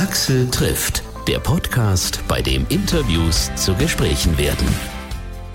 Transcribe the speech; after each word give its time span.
Axel 0.00 0.50
trifft, 0.50 1.02
der 1.28 1.40
Podcast, 1.40 2.24
bei 2.26 2.40
dem 2.40 2.64
Interviews 2.70 3.50
zu 3.54 3.74
Gesprächen 3.74 4.38
werden. 4.38 4.66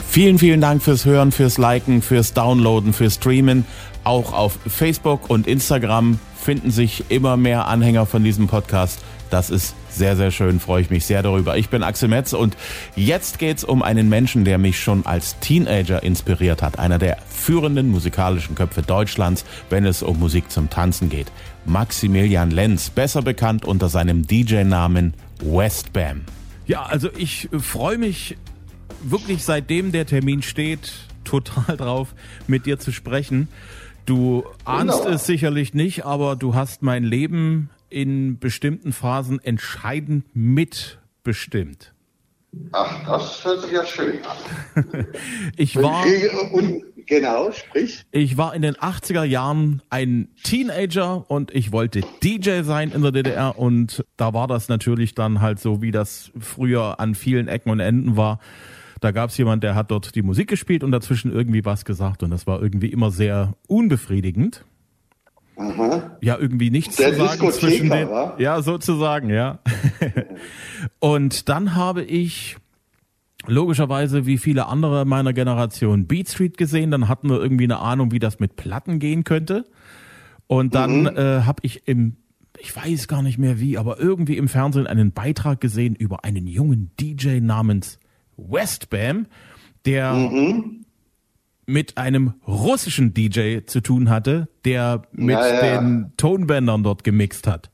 Vielen, 0.07 0.37
vielen 0.37 0.61
Dank 0.61 0.83
fürs 0.83 1.03
Hören, 1.03 1.31
fürs 1.31 1.57
Liken, 1.57 2.03
fürs 2.03 2.33
Downloaden, 2.33 2.93
fürs 2.93 3.15
Streamen. 3.15 3.65
Auch 4.03 4.33
auf 4.33 4.59
Facebook 4.67 5.31
und 5.31 5.47
Instagram 5.47 6.19
finden 6.39 6.69
sich 6.69 7.05
immer 7.09 7.37
mehr 7.37 7.67
Anhänger 7.67 8.05
von 8.05 8.23
diesem 8.23 8.45
Podcast. 8.45 8.99
Das 9.31 9.49
ist 9.49 9.73
sehr, 9.89 10.15
sehr 10.15 10.29
schön, 10.29 10.59
freue 10.59 10.81
ich 10.81 10.91
mich 10.91 11.07
sehr 11.07 11.23
darüber. 11.23 11.57
Ich 11.57 11.69
bin 11.69 11.81
Axel 11.81 12.07
Metz 12.07 12.33
und 12.33 12.55
jetzt 12.95 13.39
geht's 13.39 13.63
um 13.63 13.81
einen 13.81 14.09
Menschen, 14.09 14.45
der 14.45 14.59
mich 14.59 14.79
schon 14.79 15.07
als 15.07 15.39
Teenager 15.39 16.03
inspiriert 16.03 16.61
hat. 16.61 16.77
Einer 16.77 16.99
der 16.99 17.17
führenden 17.27 17.89
musikalischen 17.89 18.53
Köpfe 18.53 18.83
Deutschlands, 18.83 19.43
wenn 19.71 19.85
es 19.85 20.03
um 20.03 20.19
Musik 20.19 20.51
zum 20.51 20.69
Tanzen 20.69 21.09
geht. 21.09 21.31
Maximilian 21.65 22.51
Lenz, 22.51 22.89
besser 22.89 23.21
bekannt 23.21 23.65
unter 23.65 23.89
seinem 23.89 24.27
DJ-Namen 24.27 25.13
Westbam. 25.41 26.21
Ja, 26.67 26.83
also 26.83 27.09
ich 27.17 27.49
freue 27.57 27.97
mich 27.97 28.37
wirklich 29.03 29.43
seitdem 29.43 29.91
der 29.91 30.05
Termin 30.05 30.41
steht, 30.41 30.93
total 31.23 31.77
drauf, 31.77 32.13
mit 32.47 32.65
dir 32.65 32.79
zu 32.79 32.91
sprechen. 32.91 33.47
Du 34.05 34.45
ahnst 34.65 34.93
Wunderbar. 34.93 35.15
es 35.15 35.25
sicherlich 35.25 35.73
nicht, 35.73 36.05
aber 36.05 36.35
du 36.35 36.53
hast 36.53 36.83
mein 36.83 37.03
Leben 37.03 37.69
in 37.89 38.37
bestimmten 38.37 38.93
Phasen 38.93 39.43
entscheidend 39.43 40.25
mitbestimmt. 40.35 41.94
Ach, 42.71 43.05
das 43.05 43.43
hört 43.45 43.61
sich 43.61 43.71
ja 43.71 43.85
schön 43.85 44.19
an. 44.23 45.05
ich 45.57 45.75
war. 45.75 46.03
Und, 46.51 46.83
genau, 47.05 47.51
sprich. 47.51 48.05
Ich 48.11 48.37
war 48.37 48.53
in 48.53 48.61
den 48.61 48.75
80er 48.75 49.23
Jahren 49.23 49.81
ein 49.89 50.29
Teenager 50.43 51.29
und 51.29 51.53
ich 51.53 51.71
wollte 51.71 52.01
DJ 52.23 52.61
sein 52.63 52.91
in 52.91 53.01
der 53.01 53.11
DDR 53.11 53.57
und 53.57 54.03
da 54.17 54.33
war 54.33 54.47
das 54.47 54.67
natürlich 54.67 55.15
dann 55.15 55.41
halt 55.41 55.59
so, 55.59 55.81
wie 55.81 55.91
das 55.91 56.31
früher 56.39 56.99
an 56.99 57.15
vielen 57.15 57.47
Ecken 57.47 57.69
und 57.69 57.79
Enden 57.79 58.17
war. 58.17 58.39
Da 59.01 59.11
gab 59.11 59.29
es 59.29 59.37
jemand, 59.37 59.63
der 59.63 59.75
hat 59.75 59.91
dort 59.91 60.15
die 60.15 60.21
Musik 60.21 60.47
gespielt 60.49 60.83
und 60.83 60.91
dazwischen 60.91 61.31
irgendwie 61.31 61.65
was 61.65 61.85
gesagt 61.85 62.23
und 62.23 62.31
das 62.31 62.47
war 62.47 62.61
irgendwie 62.61 62.87
immer 62.87 63.11
sehr 63.11 63.53
unbefriedigend. 63.67 64.65
Aha. 65.57 66.17
Ja, 66.21 66.37
irgendwie 66.37 66.69
nichts 66.69 66.97
Der 66.97 67.13
zu 67.13 67.25
sagen 67.25 67.51
zwischen 67.51 67.89
den. 67.89 68.09
Wa? 68.09 68.35
Ja, 68.37 68.61
sozusagen, 68.61 69.29
ja. 69.29 69.59
und 70.99 71.49
dann 71.49 71.75
habe 71.75 72.03
ich 72.03 72.57
logischerweise 73.47 74.25
wie 74.25 74.37
viele 74.37 74.67
andere 74.67 75.05
meiner 75.05 75.33
Generation 75.33 76.07
Beat 76.07 76.29
Street 76.29 76.57
gesehen. 76.57 76.91
Dann 76.91 77.07
hatten 77.07 77.29
wir 77.29 77.39
irgendwie 77.39 77.65
eine 77.65 77.79
Ahnung, 77.79 78.11
wie 78.11 78.19
das 78.19 78.39
mit 78.39 78.55
Platten 78.55 78.99
gehen 78.99 79.23
könnte. 79.23 79.65
Und 80.47 80.75
dann 80.75 81.01
mhm. 81.01 81.17
äh, 81.17 81.41
habe 81.41 81.61
ich 81.63 81.87
im, 81.87 82.17
ich 82.59 82.75
weiß 82.75 83.07
gar 83.07 83.21
nicht 83.21 83.37
mehr 83.37 83.59
wie, 83.59 83.77
aber 83.77 83.99
irgendwie 83.99 84.37
im 84.37 84.47
Fernsehen 84.47 84.87
einen 84.87 85.11
Beitrag 85.11 85.61
gesehen 85.61 85.95
über 85.95 86.23
einen 86.23 86.47
jungen 86.47 86.91
DJ 86.99 87.39
namens 87.39 87.99
Westbam, 88.37 89.27
der 89.85 90.13
mhm 90.13 90.84
mit 91.65 91.97
einem 91.97 92.33
russischen 92.47 93.13
DJ 93.13 93.59
zu 93.65 93.81
tun 93.81 94.09
hatte, 94.09 94.47
der 94.65 95.03
mit 95.11 95.35
ja, 95.35 95.47
ja. 95.47 95.81
den 95.81 96.13
Tonbändern 96.17 96.83
dort 96.83 97.03
gemixt 97.03 97.47
hat. 97.47 97.69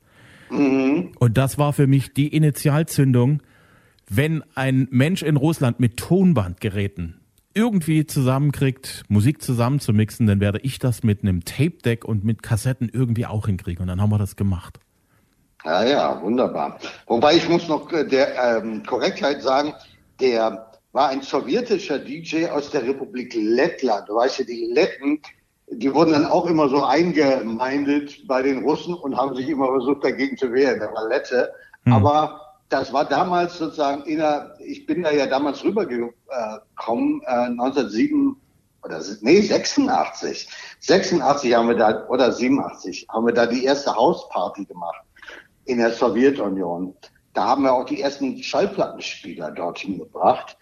Mhm. 0.50 1.12
Und 1.18 1.38
das 1.38 1.58
war 1.58 1.72
für 1.72 1.86
mich 1.86 2.12
die 2.14 2.28
Initialzündung, 2.28 3.42
wenn 4.08 4.42
ein 4.54 4.88
Mensch 4.90 5.22
in 5.22 5.36
Russland 5.36 5.80
mit 5.80 5.96
Tonbandgeräten 5.96 7.20
irgendwie 7.54 8.06
zusammenkriegt, 8.06 9.04
Musik 9.08 9.42
zusammenzumixen, 9.42 10.26
dann 10.26 10.40
werde 10.40 10.58
ich 10.60 10.78
das 10.78 11.02
mit 11.02 11.22
einem 11.22 11.44
Tape-Deck 11.44 12.04
und 12.04 12.24
mit 12.24 12.42
Kassetten 12.42 12.90
irgendwie 12.92 13.26
auch 13.26 13.46
hinkriegen. 13.46 13.82
Und 13.82 13.88
dann 13.88 14.00
haben 14.00 14.10
wir 14.10 14.18
das 14.18 14.36
gemacht. 14.36 14.78
Ja, 15.64 15.84
ja, 15.84 16.22
wunderbar. 16.22 16.78
Wobei 17.06 17.36
ich 17.36 17.48
muss 17.48 17.68
noch 17.68 17.92
äh, 17.92 18.06
der 18.06 18.62
ähm, 18.62 18.82
Korrektheit 18.84 19.42
sagen, 19.42 19.74
der 20.20 20.71
war 20.92 21.08
ein 21.08 21.22
sowjetischer 21.22 21.98
DJ 21.98 22.46
aus 22.46 22.70
der 22.70 22.82
Republik 22.82 23.34
Lettland. 23.34 24.08
Du 24.08 24.16
weißt 24.16 24.40
ja, 24.40 24.44
die 24.44 24.70
Letten, 24.72 25.20
die 25.70 25.92
wurden 25.92 26.12
dann 26.12 26.26
auch 26.26 26.46
immer 26.46 26.68
so 26.68 26.84
eingemeindet 26.84 28.26
bei 28.26 28.42
den 28.42 28.62
Russen 28.62 28.94
und 28.94 29.16
haben 29.16 29.34
sich 29.34 29.48
immer 29.48 29.68
versucht, 29.68 30.04
dagegen 30.04 30.36
zu 30.36 30.52
wehren. 30.52 30.80
Der 30.80 30.92
war 30.92 31.08
Lette. 31.08 31.50
Hm. 31.84 31.94
Aber 31.94 32.40
das 32.68 32.92
war 32.92 33.06
damals 33.06 33.58
sozusagen 33.58 34.02
in 34.04 34.18
der, 34.18 34.54
ich 34.60 34.86
bin 34.86 35.02
da 35.02 35.10
ja 35.10 35.26
damals 35.26 35.64
rübergekommen, 35.64 36.12
äh, 37.26 37.46
1907 37.46 38.36
oder 38.84 39.00
nee, 39.20 39.40
86. 39.40 40.48
86 40.80 41.54
haben 41.54 41.68
wir 41.68 41.76
da, 41.76 42.06
oder 42.08 42.32
87, 42.32 43.06
haben 43.08 43.26
wir 43.26 43.34
da 43.34 43.46
die 43.46 43.64
erste 43.64 43.94
Hausparty 43.94 44.64
gemacht 44.64 45.00
in 45.64 45.78
der 45.78 45.92
Sowjetunion. 45.92 46.94
Da 47.34 47.44
haben 47.44 47.62
wir 47.62 47.72
auch 47.72 47.84
die 47.84 48.00
ersten 48.00 48.42
Schallplattenspieler 48.42 49.52
dorthin 49.52 49.98
gebracht 49.98 50.56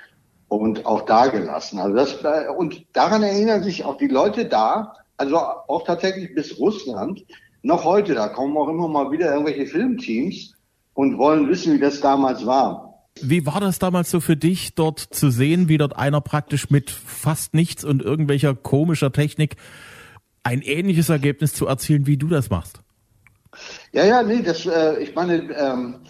und 0.50 0.84
auch 0.84 1.02
da 1.02 1.28
gelassen. 1.28 1.78
Also 1.78 1.94
das, 1.96 2.24
äh, 2.24 2.48
und 2.50 2.84
daran 2.92 3.22
erinnern 3.22 3.62
sich 3.62 3.84
auch 3.84 3.96
die 3.96 4.08
Leute 4.08 4.46
da, 4.46 4.94
also 5.16 5.36
auch 5.38 5.84
tatsächlich 5.84 6.34
bis 6.34 6.58
Russland, 6.58 7.24
noch 7.62 7.84
heute, 7.84 8.14
da 8.14 8.28
kommen 8.28 8.56
auch 8.56 8.68
immer 8.68 8.88
mal 8.88 9.12
wieder 9.12 9.32
irgendwelche 9.32 9.66
Filmteams 9.66 10.54
und 10.94 11.18
wollen 11.18 11.48
wissen, 11.48 11.74
wie 11.74 11.78
das 11.78 12.00
damals 12.00 12.44
war. 12.46 13.06
Wie 13.22 13.46
war 13.46 13.60
das 13.60 13.78
damals 13.78 14.10
so 14.10 14.18
für 14.18 14.36
dich, 14.36 14.74
dort 14.74 14.98
zu 14.98 15.30
sehen, 15.30 15.68
wie 15.68 15.78
dort 15.78 15.96
einer 15.96 16.20
praktisch 16.20 16.68
mit 16.68 16.90
fast 16.90 17.54
nichts 17.54 17.84
und 17.84 18.02
irgendwelcher 18.02 18.54
komischer 18.54 19.12
Technik 19.12 19.56
ein 20.42 20.62
ähnliches 20.62 21.10
Ergebnis 21.10 21.52
zu 21.52 21.66
erzielen, 21.66 22.06
wie 22.06 22.16
du 22.16 22.26
das 22.26 22.50
machst? 22.50 22.80
Ja, 23.92 24.04
ja, 24.04 24.22
nee, 24.22 24.42
das, 24.42 24.66
äh, 24.66 25.00
ich 25.00 25.14
meine, 25.14 25.34
ähm, 25.54 25.96
äh, 25.96 26.08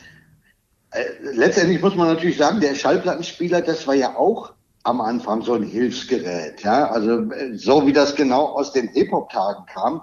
letztendlich 1.34 1.80
muss 1.80 1.94
man 1.94 2.08
natürlich 2.08 2.36
sagen, 2.36 2.60
der 2.60 2.74
Schallplattenspieler, 2.74 3.62
das 3.62 3.86
war 3.86 3.94
ja 3.94 4.16
auch 4.16 4.52
am 4.82 5.00
Anfang 5.00 5.42
so 5.42 5.54
ein 5.54 5.62
Hilfsgerät. 5.62 6.62
Ja? 6.62 6.90
Also 6.90 7.30
äh, 7.32 7.54
so 7.54 7.86
wie 7.86 7.92
das 7.92 8.14
genau 8.16 8.46
aus 8.46 8.72
den 8.72 8.88
Hip-Hop-Tagen 8.88 9.66
kam, 9.66 10.02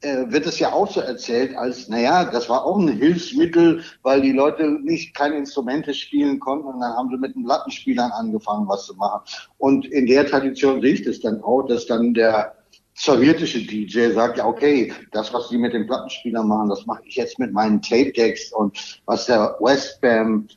äh, 0.00 0.30
wird 0.30 0.46
es 0.46 0.58
ja 0.58 0.72
auch 0.72 0.90
so 0.90 1.00
erzählt 1.00 1.56
als, 1.56 1.88
naja, 1.88 2.24
das 2.24 2.48
war 2.48 2.64
auch 2.64 2.78
ein 2.78 2.88
Hilfsmittel, 2.88 3.82
weil 4.02 4.22
die 4.22 4.32
Leute 4.32 4.68
nicht 4.82 5.14
keine 5.14 5.36
Instrumente 5.36 5.94
spielen 5.94 6.40
konnten 6.40 6.66
und 6.66 6.80
dann 6.80 6.94
haben 6.94 7.10
sie 7.10 7.16
mit 7.16 7.34
den 7.34 7.44
Plattenspielern 7.44 8.10
angefangen, 8.12 8.68
was 8.68 8.86
zu 8.86 8.94
machen. 8.94 9.22
Und 9.58 9.86
in 9.86 10.06
der 10.06 10.26
Tradition 10.26 10.82
ich 10.84 11.02
das 11.02 11.20
dann 11.20 11.42
auch, 11.42 11.62
dass 11.62 11.86
dann 11.86 12.14
der 12.14 12.54
sowjetische 12.94 13.66
DJ 13.66 14.12
sagt, 14.12 14.38
ja, 14.38 14.46
okay, 14.46 14.92
das, 15.12 15.32
was 15.34 15.48
die 15.48 15.58
mit 15.58 15.72
den 15.72 15.86
Plattenspielern 15.86 16.46
machen, 16.46 16.68
das 16.68 16.86
mache 16.86 17.02
ich 17.04 17.16
jetzt 17.16 17.38
mit 17.38 17.52
meinen 17.52 17.82
Tape-Decks 17.82 18.52
und 18.52 19.00
was 19.06 19.26
der 19.26 19.56
Westbam 19.60 20.48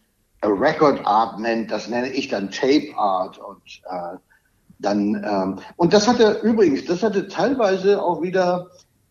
Record 0.44 1.06
Art 1.06 1.40
nennt, 1.40 1.72
das 1.72 1.88
nenne 1.90 2.10
ich 2.10 2.28
dann 2.28 2.52
Tape 2.52 2.96
Art 2.96 3.40
und 3.40 3.82
äh, 3.90 4.18
dann 4.80 5.16
ähm, 5.28 5.60
und 5.78 5.94
das 5.94 6.08
hatte 6.08 6.40
übrigens, 6.44 6.86
das 6.86 7.02
hatte 7.02 7.28
teilweise 7.28 8.02
auch 8.02 8.22
wieder 8.22 8.68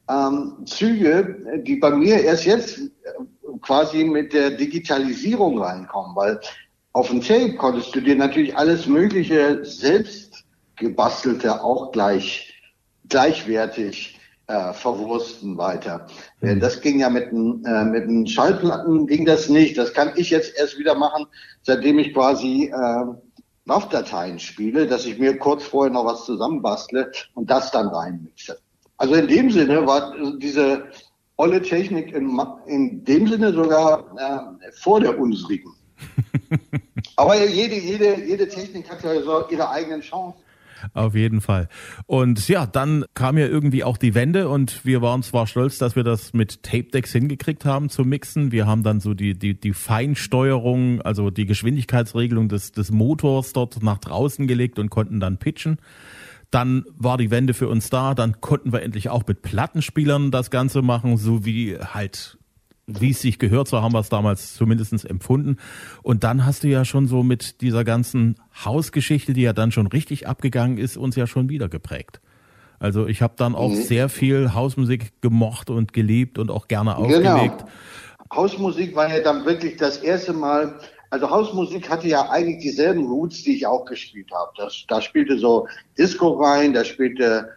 ähm, 0.09 0.65
Züge, 0.65 1.63
die 1.65 1.77
bei 1.77 1.91
mir 1.91 2.23
erst 2.23 2.45
jetzt 2.45 2.79
äh, 2.79 2.89
quasi 3.61 4.05
mit 4.05 4.33
der 4.33 4.53
Digitalisierung 4.53 5.61
reinkommen, 5.61 6.15
weil 6.15 6.41
auf 6.93 7.09
dem 7.09 7.21
Tape 7.21 7.57
konntest 7.57 7.95
du 7.95 8.01
dir 8.01 8.15
natürlich 8.15 8.57
alles 8.57 8.87
Mögliche 8.87 9.65
selbst 9.65 10.45
gebastelte 10.77 11.63
auch 11.63 11.91
gleich 11.91 12.56
gleichwertig 13.09 14.19
äh, 14.49 14.73
verwursten 14.73 15.59
weiter. 15.59 16.07
Mhm. 16.41 16.61
Das 16.61 16.81
ging 16.81 17.01
ja 17.01 17.11
mit 17.11 17.33
den, 17.33 17.65
äh, 17.65 17.85
mit 17.85 18.05
den 18.05 18.27
Schallplatten 18.27 19.07
ging 19.07 19.25
das 19.25 19.49
nicht. 19.49 19.77
Das 19.77 19.93
kann 19.93 20.13
ich 20.17 20.31
jetzt 20.31 20.57
erst 20.57 20.79
wieder 20.79 20.95
machen, 20.95 21.27
seitdem 21.63 21.99
ich 21.99 22.15
quasi 22.15 22.73
äh, 22.73 23.05
WAV-Dateien 23.65 24.39
spiele, 24.39 24.87
dass 24.87 25.05
ich 25.05 25.19
mir 25.19 25.37
kurz 25.39 25.65
vorher 25.65 25.93
noch 25.93 26.05
was 26.05 26.25
zusammenbastle 26.25 27.11
und 27.35 27.51
das 27.51 27.73
dann 27.73 27.89
reinmixe. 27.89 28.59
Also 28.99 29.15
in 29.15 29.27
dem 29.27 29.51
Sinne 29.51 29.87
war 29.87 30.15
diese 30.39 30.85
olle 31.37 31.61
Technik 31.61 32.15
in, 32.15 32.41
in 32.67 33.05
dem 33.05 33.27
Sinne 33.27 33.53
sogar 33.53 34.05
äh, 34.17 34.73
vor 34.73 35.01
der 35.01 35.19
unsrigen. 35.19 35.75
Aber 37.17 37.45
jede, 37.45 37.75
jede, 37.75 38.21
jede 38.25 38.49
Technik 38.49 38.89
hat 38.91 39.03
ja 39.03 39.21
so 39.23 39.45
ihre 39.51 39.69
eigenen 39.69 40.01
Chancen. 40.01 40.41
Auf 40.95 41.15
jeden 41.15 41.41
Fall. 41.41 41.69
Und 42.07 42.49
ja, 42.49 42.67
dann 42.67 43.05
kam 43.15 43.39
ja 43.39 43.47
irgendwie 43.47 43.85
auch 43.85 43.97
die 43.97 44.15
Wende 44.15 44.49
und 44.49 44.85
wir 44.85 45.03
waren 45.03 45.23
zwar 45.23 45.47
stolz, 45.47 45.79
dass 45.79 45.97
wir 45.97 46.05
das 46.05 46.33
mit 46.33 46.63
Tape 46.63 46.91
Decks 46.93 47.13
hingekriegt 47.13 47.65
haben 47.65 47.89
zu 47.89 48.05
mixen. 48.05 48.53
Wir 48.53 48.67
haben 48.67 48.83
dann 48.83 49.01
so 49.01 49.15
die, 49.15 49.39
die, 49.39 49.59
die 49.59 49.73
Feinsteuerung, 49.73 51.03
also 51.03 51.31
die 51.31 51.47
Geschwindigkeitsregelung 51.47 52.49
des, 52.49 52.73
des 52.73 52.91
Motors 52.91 53.53
dort 53.53 53.83
nach 53.83 53.99
draußen 53.99 54.47
gelegt 54.47 54.79
und 54.79 54.91
konnten 54.91 55.21
dann 55.21 55.39
pitchen. 55.39 55.79
Dann 56.51 56.85
war 56.97 57.19
die 57.19 57.31
Wende 57.31 57.55
für 57.55 57.69
uns 57.69 57.91
da, 57.91 58.15
dann 58.15 58.41
konnten 58.41 58.73
wir 58.73 58.83
endlich 58.83 59.09
auch 59.09 59.27
mit 59.27 59.43
Plattenspielern 59.43 60.31
das 60.31 60.51
Ganze 60.51 60.81
machen, 60.81 61.17
so 61.17 61.45
wie 61.45 61.77
halt 61.77 62.39
wie 62.87 63.11
es 63.11 63.21
sich 63.21 63.39
gehört, 63.39 63.69
so 63.69 63.83
haben 63.83 63.93
wir 63.93 64.01
es 64.01 64.09
damals 64.09 64.55
zumindest 64.55 65.05
empfunden. 65.05 65.57
Und 66.03 66.23
dann 66.25 66.47
hast 66.47 66.63
du 66.63 66.69
ja 66.69 66.85
schon 66.85 67.07
so 67.09 67.23
mit 67.23 67.61
dieser 67.61 67.85
ganzen 67.85 68.37
Hausgeschichte, 68.65 69.33
die 69.33 69.43
ja 69.43 69.53
dann 69.53 69.73
schon 69.73 69.89
richtig 69.89 70.29
abgegangen 70.29 70.79
ist, 70.79 70.97
uns 70.97 71.17
ja 71.17 71.27
schon 71.27 71.49
wieder 71.49 71.69
geprägt. 71.69 72.21
Also 72.79 73.07
ich 73.07 73.23
habe 73.23 73.35
dann 73.37 73.55
auch 73.55 73.71
mhm. 73.71 73.83
sehr 73.83 74.09
viel 74.09 74.55
Hausmusik 74.55 75.21
gemocht 75.21 75.71
und 75.71 75.93
geliebt 75.93 76.39
und 76.39 76.51
auch 76.51 76.69
gerne 76.69 76.95
genau. 76.95 77.07
aufgelegt. 77.07 77.59
Genau. 77.59 77.71
Hausmusik 78.33 78.95
war 78.95 79.09
ja 79.09 79.23
dann 79.23 79.45
wirklich 79.45 79.77
das 79.77 79.99
erste 79.99 80.33
Mal, 80.33 80.79
also 81.11 81.31
Hausmusik 81.31 81.89
hatte 81.89 82.09
ja 82.09 82.29
eigentlich 82.29 82.59
dieselben 82.59 83.07
Roots, 83.07 83.43
die 83.45 83.57
ich 83.57 83.67
auch 83.67 83.85
gespielt 83.85 84.31
habe. 84.33 84.51
Das, 84.57 84.85
da 84.89 85.01
spielte 85.01 85.39
so 85.39 85.67
Disco 85.99 86.35
rein, 86.35 86.73
da 86.73 86.85
spielte 86.85 87.49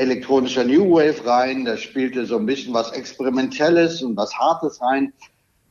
elektronischer 0.00 0.64
New 0.64 0.90
Wave 0.90 1.24
rein, 1.26 1.64
da 1.64 1.76
spielte 1.76 2.24
so 2.26 2.38
ein 2.38 2.46
bisschen 2.46 2.72
was 2.72 2.90
Experimentelles 2.92 4.02
und 4.02 4.16
was 4.16 4.34
Hartes 4.34 4.80
rein, 4.80 5.12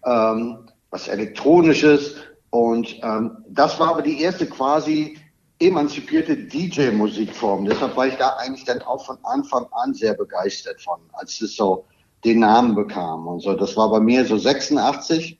ähm, 0.05 0.69
was 0.91 1.07
Elektronisches. 1.07 2.15
Und 2.51 2.99
ähm, 3.03 3.43
das 3.49 3.79
war 3.79 3.89
aber 3.89 4.01
die 4.01 4.21
erste 4.21 4.45
quasi 4.45 5.17
emanzipierte 5.59 6.37
DJ-Musikform. 6.37 7.65
Deshalb 7.65 7.97
war 7.97 8.07
ich 8.07 8.15
da 8.15 8.29
eigentlich 8.37 8.65
dann 8.65 8.81
auch 8.83 9.05
von 9.05 9.17
Anfang 9.23 9.65
an 9.71 9.93
sehr 9.93 10.13
begeistert 10.13 10.81
von, 10.81 10.99
als 11.13 11.41
es 11.41 11.55
so 11.55 11.85
den 12.23 12.39
Namen 12.39 12.75
bekam 12.75 13.27
und 13.27 13.41
so. 13.41 13.53
Das 13.53 13.75
war 13.75 13.89
bei 13.89 13.99
mir 13.99 14.25
so 14.25 14.37
86. 14.37 15.39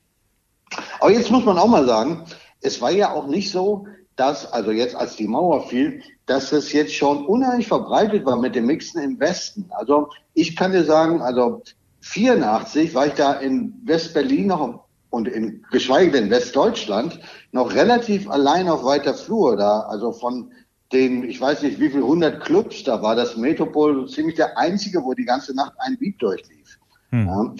Aber 0.99 1.11
jetzt 1.11 1.31
muss 1.31 1.45
man 1.45 1.57
auch 1.57 1.67
mal 1.67 1.85
sagen, 1.85 2.25
es 2.61 2.81
war 2.81 2.91
ja 2.91 3.11
auch 3.11 3.27
nicht 3.27 3.51
so, 3.51 3.87
dass, 4.19 4.51
also 4.51 4.71
jetzt 4.71 4.95
als 4.95 5.15
die 5.15 5.27
Mauer 5.27 5.67
fiel, 5.67 6.01
dass 6.25 6.51
es 6.51 6.73
jetzt 6.73 6.93
schon 6.93 7.25
unheimlich 7.25 7.67
verbreitet 7.67 8.25
war 8.25 8.37
mit 8.37 8.53
dem 8.53 8.65
Mixen 8.65 9.01
im 9.01 9.19
Westen. 9.19 9.65
Also 9.69 10.09
ich 10.33 10.57
kann 10.57 10.73
dir 10.73 10.83
sagen, 10.83 11.21
also 11.21 11.61
84 12.01 12.93
war 12.93 13.07
ich 13.07 13.13
da 13.13 13.33
in 13.33 13.73
West-Berlin 13.85 14.47
noch 14.47 14.83
und 15.09 15.27
in, 15.27 15.65
geschweige 15.71 16.11
denn 16.11 16.29
Westdeutschland 16.29 17.19
noch 17.53 17.73
relativ 17.73 18.29
allein 18.29 18.67
auf 18.67 18.83
weiter 18.83 19.13
Flur 19.13 19.55
da. 19.55 19.81
Also 19.81 20.11
von 20.11 20.51
den, 20.91 21.23
ich 21.23 21.39
weiß 21.39 21.61
nicht 21.61 21.79
wie 21.79 21.89
viel, 21.89 22.01
100 22.01 22.43
Clubs, 22.43 22.83
da 22.83 23.01
war 23.01 23.15
das 23.15 23.37
Metropol 23.37 23.95
so 23.95 24.05
ziemlich 24.05 24.35
der 24.35 24.57
einzige, 24.57 25.03
wo 25.03 25.13
die 25.13 25.25
ganze 25.25 25.55
Nacht 25.55 25.73
ein 25.79 25.97
Beat 25.97 26.21
durchlief. 26.21 26.77
Hm. 27.11 27.55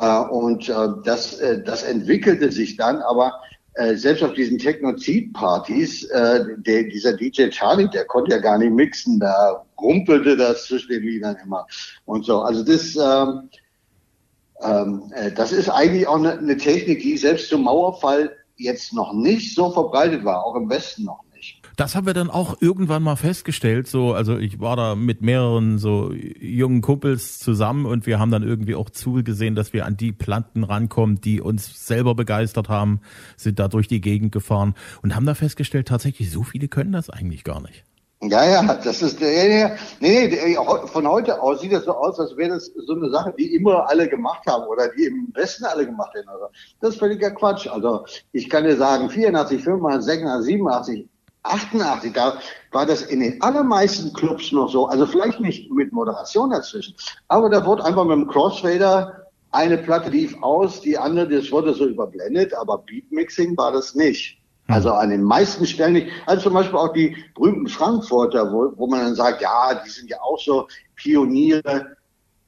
Ja. 0.00 0.24
Äh, 0.24 0.28
und 0.28 0.68
äh, 0.68 0.88
das, 1.04 1.38
äh, 1.38 1.62
das 1.62 1.84
entwickelte 1.84 2.50
sich 2.50 2.76
dann, 2.76 3.00
aber 3.02 3.40
äh, 3.74 3.94
selbst 3.94 4.22
auf 4.22 4.34
diesen 4.34 4.58
Technozid-Partys, 4.58 6.04
äh, 6.04 6.44
dieser 6.58 7.12
DJ 7.16 7.48
Charlie, 7.48 7.88
der 7.88 8.04
konnte 8.04 8.32
ja 8.32 8.38
gar 8.38 8.58
nicht 8.58 8.72
mixen, 8.72 9.20
da 9.20 9.64
rumpelte 9.80 10.36
das 10.36 10.66
zwischen 10.66 10.88
den 10.88 11.02
Liedern 11.02 11.36
immer 11.44 11.66
und 12.04 12.24
so. 12.24 12.42
Also 12.42 12.64
das, 12.64 12.96
ähm, 12.96 13.48
ähm, 14.62 15.12
äh, 15.14 15.30
das 15.32 15.52
ist 15.52 15.68
eigentlich 15.68 16.06
auch 16.06 16.16
eine, 16.16 16.38
eine 16.38 16.56
Technik, 16.56 17.02
die 17.02 17.16
selbst 17.16 17.48
zum 17.48 17.62
Mauerfall 17.62 18.36
jetzt 18.56 18.92
noch 18.92 19.12
nicht 19.12 19.54
so 19.54 19.70
verbreitet 19.70 20.24
war, 20.24 20.44
auch 20.44 20.56
im 20.56 20.68
Westen 20.68 21.04
noch. 21.04 21.20
Das 21.80 21.94
haben 21.94 22.06
wir 22.06 22.12
dann 22.12 22.28
auch 22.28 22.60
irgendwann 22.60 23.02
mal 23.02 23.16
festgestellt. 23.16 23.86
So, 23.86 24.12
also 24.12 24.36
ich 24.36 24.60
war 24.60 24.76
da 24.76 24.94
mit 24.94 25.22
mehreren 25.22 25.78
so 25.78 26.12
jungen 26.12 26.82
Kumpels 26.82 27.38
zusammen 27.38 27.86
und 27.86 28.04
wir 28.04 28.18
haben 28.18 28.30
dann 28.30 28.42
irgendwie 28.42 28.74
auch 28.74 28.90
zugesehen, 28.90 29.54
dass 29.54 29.72
wir 29.72 29.86
an 29.86 29.96
die 29.96 30.12
Planten 30.12 30.62
rankommen, 30.62 31.22
die 31.22 31.40
uns 31.40 31.86
selber 31.86 32.14
begeistert 32.14 32.68
haben, 32.68 33.00
sind 33.38 33.58
da 33.58 33.68
durch 33.68 33.88
die 33.88 34.02
Gegend 34.02 34.30
gefahren 34.30 34.74
und 35.00 35.16
haben 35.16 35.24
da 35.24 35.32
festgestellt, 35.32 35.88
tatsächlich 35.88 36.30
so 36.30 36.42
viele 36.42 36.68
können 36.68 36.92
das 36.92 37.08
eigentlich 37.08 37.44
gar 37.44 37.62
nicht. 37.62 37.82
Ja, 38.22 38.44
ja, 38.44 38.74
das 38.74 39.00
ist, 39.00 39.18
ja, 39.18 39.70
nee, 40.00 40.28
nee, 40.28 40.56
von 40.84 41.08
heute 41.08 41.40
aus 41.40 41.62
sieht 41.62 41.72
das 41.72 41.86
so 41.86 41.92
aus, 41.92 42.20
als 42.20 42.36
wäre 42.36 42.50
das 42.50 42.70
so 42.76 42.92
eine 42.94 43.08
Sache, 43.08 43.32
die 43.38 43.54
immer 43.54 43.88
alle 43.88 44.06
gemacht 44.06 44.42
haben 44.46 44.66
oder 44.66 44.88
die 44.88 45.06
im 45.06 45.32
Westen 45.32 45.64
alle 45.64 45.86
gemacht 45.86 46.12
hätten. 46.14 46.28
Also, 46.28 46.44
das 46.82 46.90
ist 46.90 46.98
völliger 46.98 47.30
Quatsch. 47.30 47.66
Also, 47.68 48.04
ich 48.32 48.50
kann 48.50 48.64
dir 48.64 48.76
sagen, 48.76 49.08
84, 49.08 49.64
85, 49.64 50.04
86, 50.04 50.46
87, 50.46 51.08
88, 51.42 52.12
da 52.12 52.38
war 52.72 52.86
das 52.86 53.02
in 53.02 53.20
den 53.20 53.40
allermeisten 53.42 54.12
Clubs 54.12 54.52
noch 54.52 54.68
so, 54.68 54.86
also 54.86 55.06
vielleicht 55.06 55.40
nicht 55.40 55.70
mit 55.70 55.92
Moderation 55.92 56.50
dazwischen, 56.50 56.94
aber 57.28 57.48
da 57.48 57.64
wurde 57.64 57.84
einfach 57.84 58.04
mit 58.04 58.16
dem 58.16 58.28
Crossfader 58.28 59.26
eine 59.52 59.78
Platte 59.78 60.10
lief 60.10 60.36
aus, 60.42 60.80
die 60.80 60.96
andere, 60.96 61.28
das 61.28 61.50
wurde 61.50 61.74
so 61.74 61.86
überblendet, 61.86 62.54
aber 62.54 62.78
Beatmixing 62.78 63.56
war 63.56 63.72
das 63.72 63.94
nicht. 63.94 64.38
Hm. 64.66 64.74
Also 64.74 64.92
an 64.92 65.10
den 65.10 65.22
meisten 65.22 65.66
Stellen 65.66 65.94
nicht. 65.94 66.08
Also 66.26 66.44
zum 66.44 66.54
Beispiel 66.54 66.78
auch 66.78 66.92
die 66.92 67.16
berühmten 67.34 67.68
Frankfurter, 67.68 68.52
wo, 68.52 68.72
wo 68.76 68.86
man 68.86 69.00
dann 69.00 69.14
sagt, 69.14 69.42
ja, 69.42 69.74
die 69.84 69.90
sind 69.90 70.08
ja 70.08 70.20
auch 70.20 70.38
so 70.38 70.68
Pioniere 70.94 71.96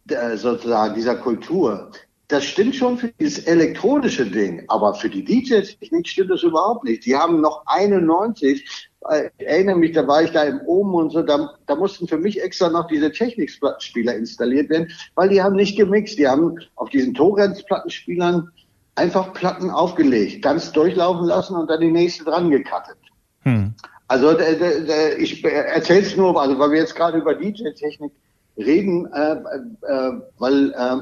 äh, 0.09 0.37
sozusagen 0.37 0.95
dieser 0.95 1.17
Kultur. 1.17 1.91
Das 2.33 2.45
stimmt 2.45 2.75
schon 2.75 2.97
für 2.97 3.09
dieses 3.21 3.41
elektronische 3.41 4.25
Ding, 4.25 4.65
aber 4.69 4.95
für 4.95 5.11
die 5.11 5.23
DJ-Technik 5.23 6.09
stimmt 6.09 6.31
das 6.31 6.43
überhaupt 6.43 6.83
nicht. 6.83 7.05
Die 7.05 7.15
haben 7.15 7.43
noch 7.43 7.63
91, 7.67 8.89
äh, 9.11 9.29
ich 9.37 9.47
erinnere 9.47 9.77
mich, 9.77 9.93
da 9.93 10.09
war 10.09 10.23
ich 10.23 10.31
da 10.31 10.45
im 10.45 10.61
Oben 10.63 10.95
und 10.95 11.11
so, 11.11 11.21
da, 11.21 11.55
da 11.67 11.77
mussten 11.77 12.09
für 12.09 12.17
mich 12.17 12.43
extra 12.43 12.71
noch 12.71 12.87
diese 12.87 13.13
Technikspieler 13.13 14.15
installiert 14.15 14.71
werden, 14.71 14.91
weil 15.15 15.29
die 15.29 15.43
haben 15.43 15.57
nicht 15.57 15.77
gemixt. 15.77 16.19
Die 16.19 16.27
haben 16.27 16.59
auf 16.77 16.89
diesen 16.89 17.13
Torrents-Plattenspielern 17.13 18.51
einfach 18.95 19.35
Platten 19.35 19.69
aufgelegt, 19.69 20.41
ganz 20.41 20.73
durchlaufen 20.73 21.27
lassen 21.27 21.55
und 21.55 21.69
dann 21.69 21.83
die 21.83 21.93
nächste 21.93 22.25
dran 22.25 22.51
gekattet. 22.51 22.97
Hm. 23.43 23.75
Also 24.09 24.33
der, 24.33 24.55
der, 24.55 24.81
der, 24.81 25.19
ich 25.19 25.45
erzähle 25.45 26.01
es 26.01 26.17
nur, 26.17 26.41
also 26.41 26.59
weil 26.59 26.71
wir 26.71 26.79
jetzt 26.79 26.97
gerade 26.97 27.19
über 27.19 27.35
DJ-Technik 27.35 28.13
reden, 28.57 29.07
äh, 29.13 29.33
äh, 29.33 30.13
weil 30.39 30.73
äh, 30.73 30.97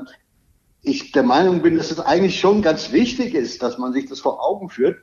ich 0.83 1.13
der 1.13 1.23
Meinung 1.23 1.63
bin, 1.63 1.77
dass 1.77 1.91
es 1.91 2.01
eigentlich 2.01 2.39
schon 2.39 2.63
ganz 2.63 2.93
wichtig 2.93 3.35
ist, 3.35 3.63
dass 3.63 3.79
man 3.79 3.93
sich 3.93 4.09
das 4.09 4.21
vor 4.21 4.43
Augen 4.43 4.69
führt, 4.69 4.99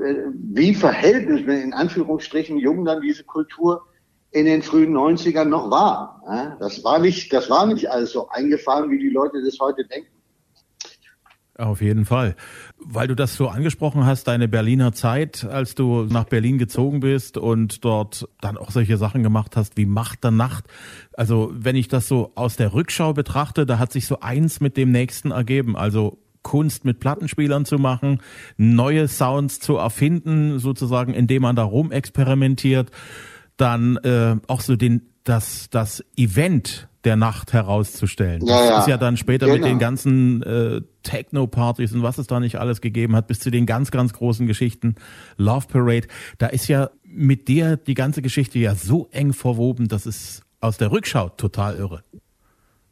äh, 0.00 0.14
wie 0.34 0.74
verhältnis 0.74 1.42
in 1.42 1.72
Anführungsstrichen 1.72 2.58
jung 2.58 2.84
dann 2.84 3.00
diese 3.00 3.24
Kultur 3.24 3.86
in 4.30 4.46
den 4.46 4.62
frühen 4.62 4.96
90ern 4.96 5.44
noch 5.44 5.70
war. 5.70 6.56
Das 6.58 6.82
war 6.84 6.98
nicht, 6.98 7.30
das 7.34 7.50
war 7.50 7.66
nicht 7.66 7.90
alles 7.90 8.12
so 8.12 8.30
eingefahren, 8.30 8.90
wie 8.90 8.98
die 8.98 9.10
Leute 9.10 9.42
das 9.44 9.58
heute 9.60 9.84
denken. 9.84 10.08
Auf 11.58 11.82
jeden 11.82 12.06
Fall. 12.06 12.34
Weil 12.78 13.08
du 13.08 13.14
das 13.14 13.36
so 13.36 13.48
angesprochen 13.48 14.06
hast, 14.06 14.24
deine 14.24 14.48
Berliner 14.48 14.92
Zeit, 14.92 15.44
als 15.44 15.74
du 15.74 16.04
nach 16.04 16.24
Berlin 16.24 16.56
gezogen 16.56 17.00
bist 17.00 17.36
und 17.36 17.84
dort 17.84 18.26
dann 18.40 18.56
auch 18.56 18.70
solche 18.70 18.96
Sachen 18.96 19.22
gemacht 19.22 19.54
hast 19.54 19.76
wie 19.76 19.84
Macht 19.84 20.24
der 20.24 20.30
Nacht. 20.30 20.64
Also 21.12 21.52
wenn 21.54 21.76
ich 21.76 21.88
das 21.88 22.08
so 22.08 22.32
aus 22.36 22.56
der 22.56 22.72
Rückschau 22.72 23.12
betrachte, 23.12 23.66
da 23.66 23.78
hat 23.78 23.92
sich 23.92 24.06
so 24.06 24.20
eins 24.20 24.60
mit 24.60 24.78
dem 24.78 24.92
nächsten 24.92 25.30
ergeben. 25.30 25.76
Also 25.76 26.18
Kunst 26.42 26.86
mit 26.86 27.00
Plattenspielern 27.00 27.66
zu 27.66 27.78
machen, 27.78 28.20
neue 28.56 29.06
Sounds 29.06 29.60
zu 29.60 29.76
erfinden, 29.76 30.58
sozusagen, 30.58 31.12
indem 31.12 31.42
man 31.42 31.54
da 31.54 31.64
rum 31.64 31.92
experimentiert. 31.92 32.90
Dann 33.58 33.98
äh, 33.98 34.36
auch 34.46 34.60
so 34.62 34.74
den 34.76 35.02
das 35.24 35.68
das 35.70 36.02
Event 36.16 36.88
der 37.04 37.16
Nacht 37.16 37.52
herauszustellen. 37.52 38.46
Ja, 38.46 38.58
das 38.58 38.68
ja. 38.68 38.80
ist 38.80 38.88
ja 38.88 38.96
dann 38.96 39.16
später 39.16 39.46
genau. 39.46 39.58
mit 39.58 39.66
den 39.66 39.78
ganzen 39.78 40.42
äh, 40.42 40.80
Techno-Partys 41.02 41.92
und 41.92 42.02
was 42.02 42.18
es 42.18 42.26
da 42.26 42.38
nicht 42.40 42.56
alles 42.56 42.80
gegeben 42.80 43.16
hat, 43.16 43.26
bis 43.26 43.40
zu 43.40 43.50
den 43.50 43.66
ganz, 43.66 43.90
ganz 43.90 44.12
großen 44.12 44.46
Geschichten. 44.46 44.94
Love 45.36 45.66
Parade, 45.66 46.06
da 46.38 46.46
ist 46.46 46.68
ja 46.68 46.90
mit 47.04 47.48
dir 47.48 47.76
die 47.76 47.94
ganze 47.94 48.22
Geschichte 48.22 48.58
ja 48.58 48.74
so 48.74 49.08
eng 49.10 49.32
verwoben, 49.32 49.88
das 49.88 50.06
ist 50.06 50.42
aus 50.60 50.78
der 50.78 50.92
Rückschau 50.92 51.28
total 51.30 51.76
irre. 51.76 52.04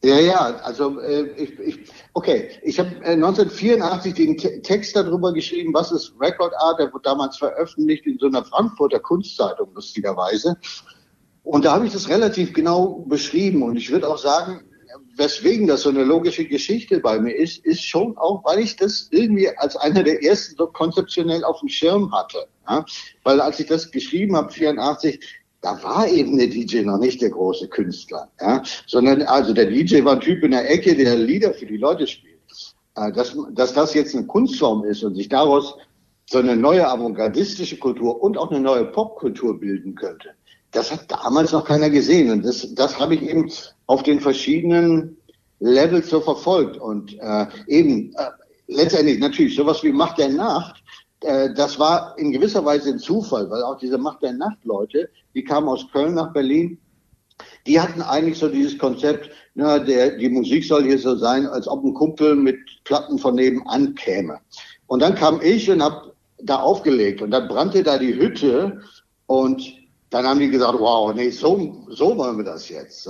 Ja, 0.03 0.19
ja, 0.19 0.57
also 0.63 0.99
äh, 1.01 1.27
ich, 1.37 1.59
ich, 1.59 1.79
okay, 2.15 2.49
ich 2.63 2.79
habe 2.79 2.89
äh, 3.03 3.13
1984 3.13 4.15
den 4.15 4.37
T 4.39 4.63
Text 4.63 4.97
darüber 4.97 5.35
geschrieben, 5.35 5.75
was 5.75 5.93
ist 5.93 6.15
Record 6.19 6.55
Art, 6.57 6.81
der 6.81 6.91
wurde 6.91 7.03
damals 7.03 7.37
veröffentlicht 7.37 8.07
in 8.07 8.19
so 8.19 8.27
einer 8.27 8.43
Frankfurter 8.43 8.99
Kunstzeitung, 8.99 9.69
lustigerweise. 9.75 10.57
Und 11.43 11.65
da 11.65 11.73
habe 11.73 11.87
ich 11.87 11.93
das 11.93 12.09
relativ 12.09 12.53
genau 12.53 13.05
beschrieben. 13.09 13.63
Und 13.63 13.77
ich 13.77 13.91
würde 13.91 14.09
auch 14.09 14.19
sagen, 14.19 14.61
weswegen 15.17 15.67
das 15.67 15.83
so 15.83 15.89
eine 15.89 16.05
logische 16.05 16.45
Geschichte 16.45 17.01
bei 17.01 17.19
mir 17.19 17.35
ist, 17.35 17.65
ist 17.65 17.83
schon 17.83 18.17
auch, 18.17 18.45
weil 18.45 18.61
ich 18.61 18.77
das 18.77 19.09
irgendwie 19.11 19.49
als 19.59 19.77
einer 19.77 20.03
der 20.03 20.23
ersten 20.23 20.57
so 20.57 20.67
konzeptionell 20.67 21.45
auf 21.45 21.61
dem 21.61 21.69
Schirm 21.69 22.13
hatte. 22.13 22.47
Ja? 22.69 22.85
Weil 23.25 23.41
als 23.41 23.61
ich 23.61 23.67
das 23.67 23.91
geschrieben 23.91 24.37
habe, 24.37 24.53
84, 24.53 25.21
da 25.61 25.83
war 25.83 26.09
eben 26.09 26.39
der 26.39 26.47
DJ 26.47 26.83
noch 26.83 26.99
nicht 26.99 27.21
der 27.21 27.31
große 27.31 27.69
Künstler, 27.69 28.31
ja? 28.41 28.63
sondern 28.87 29.23
also 29.23 29.53
der 29.53 29.67
DJ 29.67 30.05
war 30.05 30.15
ein 30.15 30.21
Typ 30.21 30.43
in 30.43 30.53
der 30.53 30.71
Ecke, 30.71 30.95
der 30.95 31.17
Lieder 31.17 31.53
für 31.53 31.67
die 31.67 31.77
Leute 31.77 32.07
spielt. 32.07 32.31
Äh, 32.97 33.13
dass, 33.13 33.37
dass 33.53 33.73
das 33.73 33.95
jetzt 33.95 34.15
eine 34.15 34.27
Kunstform 34.27 34.85
ist 34.85 35.03
und 35.03 35.15
sich 35.15 35.29
daraus 35.29 35.77
so 36.29 36.39
eine 36.39 36.57
neue 36.57 36.87
avantgardistische 36.87 37.77
Kultur 37.79 38.23
und 38.23 38.39
auch 38.39 38.51
eine 38.51 38.61
neue 38.61 38.85
Popkultur 38.85 39.59
bilden 39.59 39.95
könnte, 39.95 40.31
das 40.73 40.91
hat 40.91 41.11
damals 41.11 41.53
noch 41.53 41.65
keiner 41.65 41.91
gesehen. 41.91 42.31
Und 42.31 42.45
das, 42.45 42.75
das 42.75 42.99
habe 42.99 43.15
ich 43.15 43.23
eben 43.23 43.51
auf 43.87 44.03
den 44.03 44.21
verschiedenen 44.21 45.17
Levels 45.59 46.11
so 46.11 46.21
verfolgt. 46.21 46.77
Und 46.79 47.19
äh, 47.19 47.47
eben 47.67 48.13
äh, 48.15 48.31
letztendlich 48.69 49.19
natürlich 49.19 49.57
sowas 49.57 49.83
wie 49.83 49.93
Macht 49.93 50.19
der 50.19 50.31
Nacht, 50.31 50.83
äh, 51.23 51.53
das 51.55 51.79
war 51.79 52.15
in 52.19 52.33
gewisser 52.33 52.65
Weise 52.65 52.91
ein 52.91 52.99
Zufall, 52.99 53.51
weil 53.51 53.63
auch 53.63 53.79
diese 53.79 53.99
Macht 53.99 54.23
der 54.23 54.33
Nacht-Leute, 54.33 55.11
die 55.35 55.45
kamen 55.45 55.69
aus 55.69 55.87
Köln 55.93 56.15
nach 56.15 56.33
Berlin, 56.33 56.79
die 57.67 57.81
hatten 57.81 58.03
eigentlich 58.03 58.39
so 58.39 58.49
dieses 58.49 58.79
Konzept, 58.79 59.31
na, 59.55 59.79
der, 59.79 60.17
die 60.17 60.29
Musik 60.29 60.65
soll 60.65 60.85
hier 60.85 60.99
so 60.99 61.17
sein, 61.17 61.47
als 61.47 61.67
ob 61.67 61.85
ein 61.85 61.95
Kumpel 61.95 62.37
mit 62.37 62.59
Platten 62.85 63.19
von 63.19 63.35
nebenan 63.35 63.95
käme. 63.95 64.39
Und 64.87 65.01
dann 65.01 65.15
kam 65.15 65.41
ich 65.43 65.71
und 65.71 65.83
hab 65.83 66.15
da 66.43 66.61
aufgelegt 66.61 67.23
und 67.23 67.31
dann 67.31 67.49
brannte 67.49 67.83
da 67.83 67.99
die 67.99 68.15
Hütte 68.15 68.81
und 69.27 69.80
dann 70.11 70.27
haben 70.27 70.41
die 70.41 70.51
gesagt, 70.51 70.79
wow, 70.79 71.15
nee, 71.15 71.31
so, 71.31 71.87
so 71.89 72.17
wollen 72.17 72.37
wir 72.37 72.45
das 72.45 72.69
jetzt. 72.69 73.09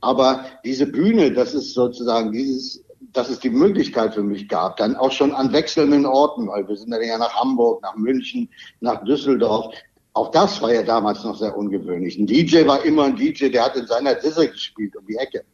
Aber 0.00 0.44
diese 0.64 0.86
Bühne, 0.86 1.32
das 1.32 1.54
ist 1.54 1.72
sozusagen 1.72 2.32
dieses, 2.32 2.84
dass 3.12 3.30
es 3.30 3.38
die 3.38 3.50
Möglichkeit 3.50 4.14
für 4.14 4.22
mich 4.22 4.48
gab, 4.48 4.76
dann 4.76 4.94
auch 4.96 5.10
schon 5.10 5.32
an 5.32 5.52
wechselnden 5.52 6.04
Orten, 6.04 6.48
weil 6.48 6.68
wir 6.68 6.76
sind 6.76 6.90
dann 6.90 7.02
ja 7.02 7.16
nach 7.16 7.34
Hamburg, 7.34 7.82
nach 7.82 7.96
München, 7.96 8.48
nach 8.80 9.02
Düsseldorf. 9.04 9.74
Auch 10.12 10.30
das 10.30 10.60
war 10.60 10.72
ja 10.72 10.82
damals 10.82 11.24
noch 11.24 11.36
sehr 11.36 11.56
ungewöhnlich. 11.56 12.18
Ein 12.18 12.26
DJ 12.26 12.66
war 12.66 12.84
immer 12.84 13.04
ein 13.04 13.16
DJ, 13.16 13.48
der 13.48 13.64
hat 13.64 13.76
in 13.76 13.86
seiner 13.86 14.14
Disse 14.14 14.48
gespielt 14.48 14.94
um 14.96 15.06
die 15.06 15.16
Ecke. 15.16 15.44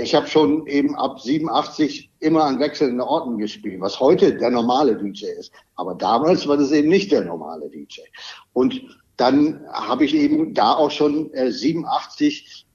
Ich 0.00 0.14
habe 0.14 0.26
schon 0.26 0.66
eben 0.66 0.96
ab 0.96 1.20
87 1.20 2.10
immer 2.18 2.44
an 2.44 2.58
wechselnden 2.58 3.00
Orten 3.00 3.38
gespielt, 3.38 3.80
was 3.80 3.98
heute 4.00 4.36
der 4.36 4.50
normale 4.50 4.96
DJ 4.96 5.26
ist. 5.38 5.52
Aber 5.76 5.94
damals 5.94 6.46
war 6.48 6.56
das 6.56 6.72
eben 6.72 6.88
nicht 6.88 7.12
der 7.12 7.24
normale 7.24 7.70
DJ. 7.70 8.00
Und 8.52 8.82
dann 9.20 9.66
habe 9.70 10.04
ich 10.04 10.14
eben 10.14 10.54
da 10.54 10.72
auch 10.72 10.90
schon 10.90 11.32
äh, 11.34 11.52
87 11.52 12.66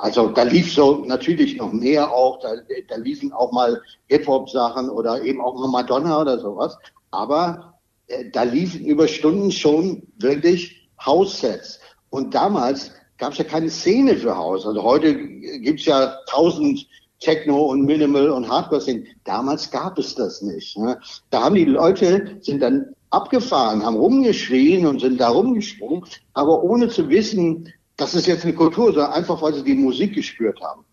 also 0.00 0.28
da 0.28 0.42
lief 0.42 0.72
so 0.72 1.04
natürlich 1.04 1.56
noch 1.56 1.72
mehr 1.72 2.12
auch, 2.12 2.40
da, 2.40 2.54
da 2.88 2.96
liefen 2.96 3.32
auch 3.32 3.52
mal 3.52 3.80
Hip-Hop-Sachen 4.08 4.88
oder 4.88 5.22
eben 5.22 5.40
auch 5.40 5.54
mal 5.54 5.68
Madonna 5.68 6.20
oder 6.20 6.38
sowas. 6.38 6.76
Aber 7.10 7.74
äh, 8.06 8.30
da 8.30 8.42
liefen 8.42 8.84
über 8.84 9.08
Stunden 9.08 9.50
schon 9.50 10.06
wirklich 10.18 10.88
House-Sets. 11.04 11.80
Und 12.10 12.34
damals 12.34 12.92
gab 13.18 13.32
es 13.32 13.38
ja 13.38 13.44
keine 13.44 13.70
Szene 13.70 14.16
für 14.16 14.36
Haus. 14.36 14.66
Also 14.66 14.82
heute 14.82 15.14
gibt's 15.14 15.84
ja 15.84 16.16
tausend 16.28 16.86
Techno 17.20 17.66
und 17.66 17.84
Minimal 17.84 18.30
und 18.30 18.48
Hardcore-Szenen. 18.48 19.06
Damals 19.24 19.70
gab 19.70 19.98
es 19.98 20.14
das 20.14 20.42
nicht. 20.42 20.76
Ne? 20.76 20.98
Da 21.30 21.44
haben 21.44 21.54
die 21.54 21.64
Leute, 21.64 22.38
sind 22.40 22.60
dann 22.60 22.94
abgefahren, 23.12 23.84
haben 23.84 23.96
rumgeschrien 23.96 24.86
und 24.86 25.00
sind 25.00 25.20
da 25.20 25.28
rumgesprungen, 25.28 26.04
aber 26.34 26.62
ohne 26.62 26.88
zu 26.88 27.08
wissen, 27.08 27.72
das 27.96 28.14
ist 28.14 28.26
jetzt 28.26 28.44
eine 28.44 28.54
Kultur, 28.54 28.92
sondern 28.92 29.12
einfach, 29.12 29.40
weil 29.42 29.54
sie 29.54 29.64
die 29.64 29.74
Musik 29.74 30.14
gespürt 30.14 30.60
haben. 30.60 30.84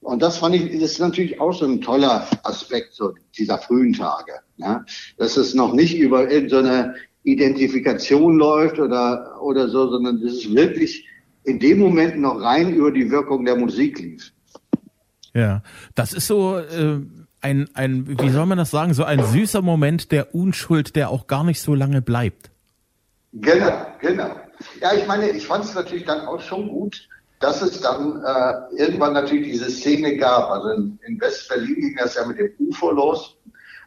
Und 0.00 0.22
das 0.22 0.38
fand 0.38 0.56
ich, 0.56 0.72
das 0.80 0.92
ist 0.92 0.98
natürlich 0.98 1.40
auch 1.40 1.52
so 1.52 1.66
ein 1.66 1.80
toller 1.80 2.26
Aspekt 2.42 2.94
so 2.94 3.14
dieser 3.36 3.58
frühen 3.58 3.92
Tage. 3.92 4.32
Ja? 4.56 4.84
Dass 5.18 5.36
es 5.36 5.54
noch 5.54 5.72
nicht 5.72 5.96
über 5.96 6.30
irgendeine 6.30 6.94
Identifikation 7.22 8.38
läuft 8.38 8.78
oder, 8.78 9.40
oder 9.40 9.68
so, 9.68 9.88
sondern 9.90 10.20
dass 10.20 10.32
es 10.32 10.54
wirklich 10.54 11.06
in 11.44 11.58
dem 11.58 11.78
Moment 11.78 12.18
noch 12.18 12.40
rein 12.40 12.74
über 12.74 12.90
die 12.90 13.10
Wirkung 13.10 13.44
der 13.44 13.56
Musik 13.56 13.98
lief. 13.98 14.32
Ja, 15.34 15.62
das 15.94 16.12
ist 16.12 16.26
so 16.26 16.58
äh, 16.58 17.00
ein, 17.40 17.68
ein, 17.74 18.18
wie 18.20 18.30
soll 18.30 18.46
man 18.46 18.58
das 18.58 18.70
sagen, 18.70 18.94
so 18.94 19.04
ein 19.04 19.24
süßer 19.24 19.62
Moment 19.62 20.12
der 20.12 20.34
Unschuld, 20.34 20.96
der 20.96 21.10
auch 21.10 21.26
gar 21.26 21.44
nicht 21.44 21.62
so 21.62 21.74
lange 21.74 22.02
bleibt. 22.02 22.50
Genau, 23.32 23.86
genau. 24.00 24.30
Ja, 24.80 24.92
ich 24.94 25.06
meine, 25.06 25.30
ich 25.30 25.46
fand 25.46 25.64
es 25.64 25.74
natürlich 25.74 26.04
dann 26.04 26.26
auch 26.26 26.40
schon 26.40 26.68
gut, 26.68 27.08
dass 27.40 27.62
es 27.62 27.80
dann 27.80 28.22
äh, 28.24 28.76
irgendwann 28.76 29.12
natürlich 29.12 29.52
diese 29.52 29.70
Szene 29.70 30.16
gab. 30.16 30.50
Also 30.50 30.70
in, 30.70 30.98
in 31.06 31.20
West-Berlin 31.20 31.74
ging 31.74 31.96
das 31.96 32.16
ja 32.16 32.26
mit 32.26 32.38
dem 32.38 32.52
UFO 32.58 32.90
los. 32.90 33.36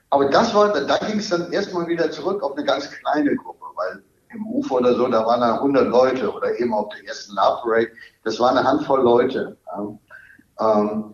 Aber 0.09 0.29
das 0.29 0.53
war, 0.53 0.73
da 0.73 0.97
ging 0.97 1.19
es 1.19 1.29
dann 1.29 1.51
erstmal 1.51 1.87
wieder 1.87 2.11
zurück 2.11 2.43
auf 2.43 2.55
eine 2.55 2.65
ganz 2.65 2.89
kleine 2.89 3.35
Gruppe, 3.35 3.65
weil 3.75 4.03
im 4.33 4.47
UFO 4.47 4.77
oder 4.77 4.95
so, 4.95 5.07
da 5.07 5.25
waren 5.25 5.41
da 5.41 5.55
100 5.55 5.89
Leute 5.89 6.31
oder 6.31 6.57
eben 6.59 6.73
auf 6.73 6.89
der 6.89 7.07
ersten 7.07 7.35
Love 7.35 7.61
Parade, 7.63 7.91
das 8.23 8.39
war 8.39 8.51
eine 8.51 8.63
Handvoll 8.63 9.01
Leute. 9.01 9.57
Ähm, 10.59 11.13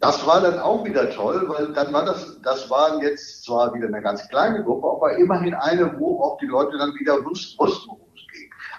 das 0.00 0.26
war 0.26 0.40
dann 0.40 0.58
auch 0.58 0.84
wieder 0.84 1.10
toll, 1.10 1.44
weil 1.48 1.72
dann 1.72 1.92
war 1.92 2.04
das, 2.04 2.40
das 2.42 2.68
waren 2.70 3.00
jetzt 3.00 3.44
zwar 3.44 3.72
wieder 3.74 3.88
eine 3.88 4.02
ganz 4.02 4.28
kleine 4.28 4.62
Gruppe, 4.62 4.88
aber 4.88 5.16
immerhin 5.16 5.54
eine, 5.54 5.98
wo 5.98 6.22
auch 6.22 6.38
die 6.38 6.46
Leute 6.46 6.76
dann 6.78 6.94
wieder 6.94 7.24
wussten, 7.24 7.58
wussten 7.58 7.90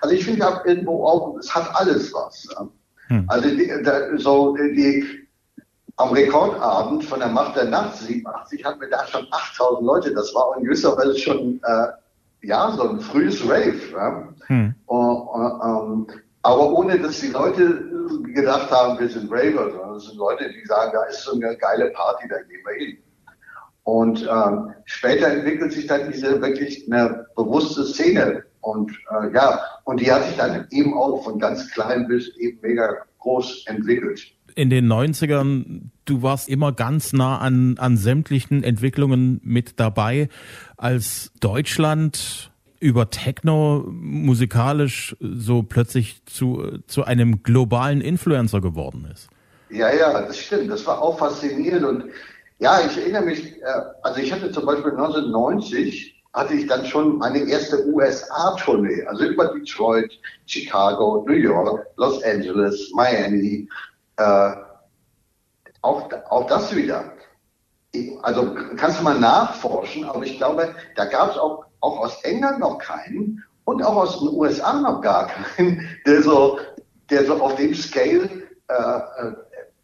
also 0.01 0.15
ich 0.15 0.25
finde 0.25 0.61
irgendwo 0.65 1.05
auch, 1.05 1.37
es 1.37 1.53
hat 1.53 1.69
alles 1.75 2.13
was. 2.13 2.47
Ja. 2.51 2.67
Hm. 3.07 3.25
Also 3.27 3.49
die, 3.49 3.71
da, 3.83 4.17
so 4.17 4.55
die, 4.55 5.27
am 5.95 6.11
Rekordabend 6.11 7.03
von 7.03 7.19
der 7.19 7.29
Macht 7.29 7.55
der 7.55 7.65
Nacht 7.65 7.97
87 7.97 8.63
hatten 8.63 8.81
wir 8.81 8.89
da 8.89 9.05
schon 9.07 9.25
8000 9.31 9.85
Leute. 9.85 10.13
Das 10.13 10.33
war 10.35 10.55
in 10.57 10.65
gewisser 10.65 10.95
Weise 10.97 11.17
schon 11.17 11.59
äh, 11.63 12.47
ja 12.47 12.71
so 12.71 12.89
ein 12.89 12.99
frühes 12.99 13.43
Rave. 13.43 13.79
Ja. 13.91 14.29
Hm. 14.47 14.75
Und, 14.85 16.07
ähm, 16.11 16.21
aber 16.43 16.71
ohne 16.71 16.99
dass 16.99 17.19
die 17.19 17.27
Leute 17.27 17.83
gedacht 18.33 18.71
haben, 18.71 18.99
wir 18.99 19.09
sind 19.09 19.31
Raver, 19.31 19.71
sondern 19.71 19.95
es 19.95 20.05
sind 20.05 20.17
Leute, 20.17 20.49
die 20.51 20.65
sagen, 20.65 20.91
da 20.93 21.03
ist 21.03 21.23
so 21.23 21.33
eine 21.33 21.57
geile 21.57 21.89
Party, 21.91 22.27
da 22.29 22.37
gehen 22.37 22.61
wir 22.65 22.85
hin. 22.85 22.97
Und 23.83 24.27
ähm, 24.29 24.73
später 24.85 25.27
entwickelt 25.27 25.71
sich 25.71 25.87
dann 25.87 26.11
diese 26.11 26.41
wirklich 26.41 26.85
eine 26.91 27.25
bewusste 27.35 27.85
Szene 27.85 28.43
und 28.67 28.91
äh, 28.91 29.33
ja, 29.33 29.61
und 29.85 30.01
die 30.01 30.11
hat 30.11 30.25
sich 30.25 30.35
dann 30.35 30.67
eben 30.71 30.93
auch 30.93 31.23
von 31.23 31.39
ganz 31.39 31.71
klein 31.71 32.07
bis 32.07 32.35
eben 32.37 32.59
mega 32.61 32.95
groß 33.19 33.65
entwickelt. 33.67 34.21
In 34.55 34.69
den 34.69 34.91
90ern, 34.91 35.89
du 36.03 36.21
warst 36.21 36.49
immer 36.49 36.73
ganz 36.73 37.13
nah 37.13 37.37
an, 37.37 37.77
an 37.77 37.95
sämtlichen 37.95 38.63
Entwicklungen 38.63 39.39
mit 39.43 39.79
dabei, 39.79 40.27
als 40.75 41.31
Deutschland 41.39 42.51
über 42.79 43.09
Techno 43.09 43.83
musikalisch 43.87 45.15
so 45.19 45.63
plötzlich 45.63 46.23
zu, 46.25 46.79
zu 46.87 47.03
einem 47.03 47.43
globalen 47.43 48.01
Influencer 48.01 48.61
geworden 48.61 49.07
ist. 49.11 49.29
Ja, 49.69 49.93
ja, 49.93 50.21
das 50.21 50.37
stimmt. 50.37 50.71
Das 50.71 50.85
war 50.85 51.01
auch 51.01 51.17
faszinierend. 51.17 51.85
Und 51.85 52.03
ja, 52.59 52.79
ich 52.85 52.97
erinnere 52.97 53.23
mich, 53.23 53.61
äh, 53.61 53.65
also 54.03 54.19
ich 54.19 54.31
hatte 54.31 54.51
zum 54.51 54.65
Beispiel 54.65 54.91
1990 54.91 56.17
hatte 56.33 56.53
ich 56.53 56.67
dann 56.67 56.85
schon 56.85 57.17
meine 57.17 57.39
erste 57.39 57.87
USA-Tournee, 57.87 59.03
also 59.07 59.25
über 59.25 59.53
Detroit, 59.53 60.11
Chicago, 60.45 61.25
New 61.27 61.33
York, 61.33 61.87
Los 61.95 62.21
Angeles, 62.23 62.91
Miami, 62.93 63.67
äh, 64.17 64.51
auch, 65.81 66.09
auch 66.29 66.47
das 66.47 66.75
wieder. 66.75 67.11
Also 68.21 68.55
kannst 68.75 68.99
du 68.99 69.03
mal 69.03 69.19
nachforschen, 69.19 70.05
aber 70.05 70.23
ich 70.23 70.37
glaube, 70.37 70.75
da 70.95 71.05
gab 71.05 71.31
es 71.31 71.37
auch, 71.37 71.65
auch 71.81 71.99
aus 71.99 72.21
England 72.23 72.59
noch 72.59 72.77
keinen 72.77 73.43
und 73.65 73.83
auch 73.83 73.95
aus 73.95 74.19
den 74.19 74.29
USA 74.29 74.79
noch 74.79 75.01
gar 75.01 75.27
keinen, 75.27 75.87
der 76.05 76.21
so, 76.21 76.59
der 77.09 77.25
so 77.25 77.41
auf 77.41 77.55
dem 77.55 77.73
Scale 77.73 78.29
äh, 78.67 78.73
äh, 78.73 79.33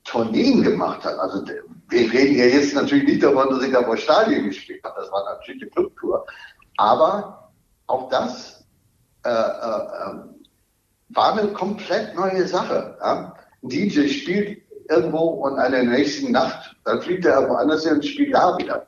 Tourneen 0.04 0.64
gemacht 0.64 1.04
hat. 1.04 1.18
Also 1.20 1.46
wir 1.90 2.12
reden 2.12 2.38
ja 2.38 2.46
jetzt 2.46 2.74
natürlich 2.74 3.06
nicht 3.06 3.24
davon, 3.24 3.50
dass 3.50 3.64
ich 3.64 3.72
da 3.72 3.84
vor 3.84 3.98
Stadien 3.98 4.46
gespielt 4.46 4.84
habe. 4.84 5.02
Das 5.02 5.12
war 5.12 5.24
natürlich 5.26 5.62
eine 5.62 5.72
Clubtour. 5.72 6.26
Aber 6.78 7.52
auch 7.88 8.10
das 8.10 8.66
äh, 9.26 9.30
äh, 9.30 10.10
ähm, 10.10 10.36
war 11.10 11.38
eine 11.38 11.48
komplett 11.54 12.16
neue 12.16 12.48
Sache. 12.48 12.98
Ja? 13.00 13.34
Ein 13.62 13.70
DJ 13.70 14.08
spielt 14.08 14.62
irgendwo 14.90 15.20
und 15.20 15.58
an 15.60 15.72
der 15.72 15.84
nächsten 15.84 16.32
Nacht, 16.32 16.76
dann 16.84 17.02
fliegt 17.02 17.26
er 17.26 17.36
irgendwo 17.36 17.56
anders 17.56 17.84
hin 17.84 17.94
und 17.94 18.06
spielt 18.06 18.34
da 18.34 18.58
wieder. 18.58 18.88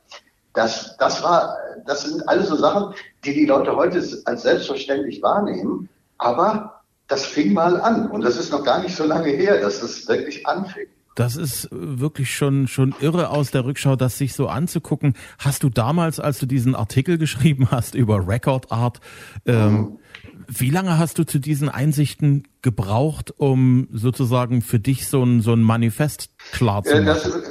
Das, 0.56 0.96
das 0.96 1.22
war, 1.22 1.54
das 1.84 2.04
sind 2.04 2.26
alles 2.28 2.48
so 2.48 2.56
Sachen, 2.56 2.94
die 3.24 3.34
die 3.34 3.44
Leute 3.44 3.76
heute 3.76 3.98
als 4.24 4.42
selbstverständlich 4.42 5.22
wahrnehmen. 5.22 5.88
Aber 6.16 6.80
das 7.08 7.26
fing 7.26 7.52
mal 7.52 7.78
an. 7.80 8.10
Und 8.10 8.22
das 8.22 8.38
ist 8.38 8.50
noch 8.50 8.64
gar 8.64 8.80
nicht 8.80 8.96
so 8.96 9.04
lange 9.04 9.28
her, 9.28 9.60
dass 9.60 9.80
das 9.80 10.08
wirklich 10.08 10.46
anfing. 10.46 10.88
Das 11.16 11.34
ist 11.34 11.68
wirklich 11.70 12.30
schon, 12.34 12.68
schon 12.68 12.94
irre 13.00 13.30
aus 13.30 13.50
der 13.50 13.64
Rückschau, 13.64 13.96
das 13.96 14.18
sich 14.18 14.34
so 14.34 14.48
anzugucken. 14.48 15.14
Hast 15.38 15.62
du 15.62 15.70
damals, 15.70 16.20
als 16.20 16.38
du 16.38 16.46
diesen 16.46 16.76
Artikel 16.76 17.16
geschrieben 17.26 17.68
hast 17.70 17.94
über 17.94 18.28
Record 18.28 18.70
Art, 18.70 19.00
ähm, 19.46 19.72
mhm. 19.72 19.98
wie 20.46 20.68
lange 20.68 20.98
hast 20.98 21.18
du 21.18 21.24
zu 21.24 21.38
diesen 21.38 21.70
Einsichten 21.70 22.46
gebraucht, 22.60 23.32
um 23.38 23.88
sozusagen 23.92 24.60
für 24.60 24.78
dich 24.78 25.08
so 25.08 25.24
ein, 25.24 25.40
so 25.40 25.54
ein 25.54 25.62
Manifest 25.62 26.28
klar 26.52 26.84
zu 26.84 26.94
machen? 26.94 27.06
Das, 27.06 27.42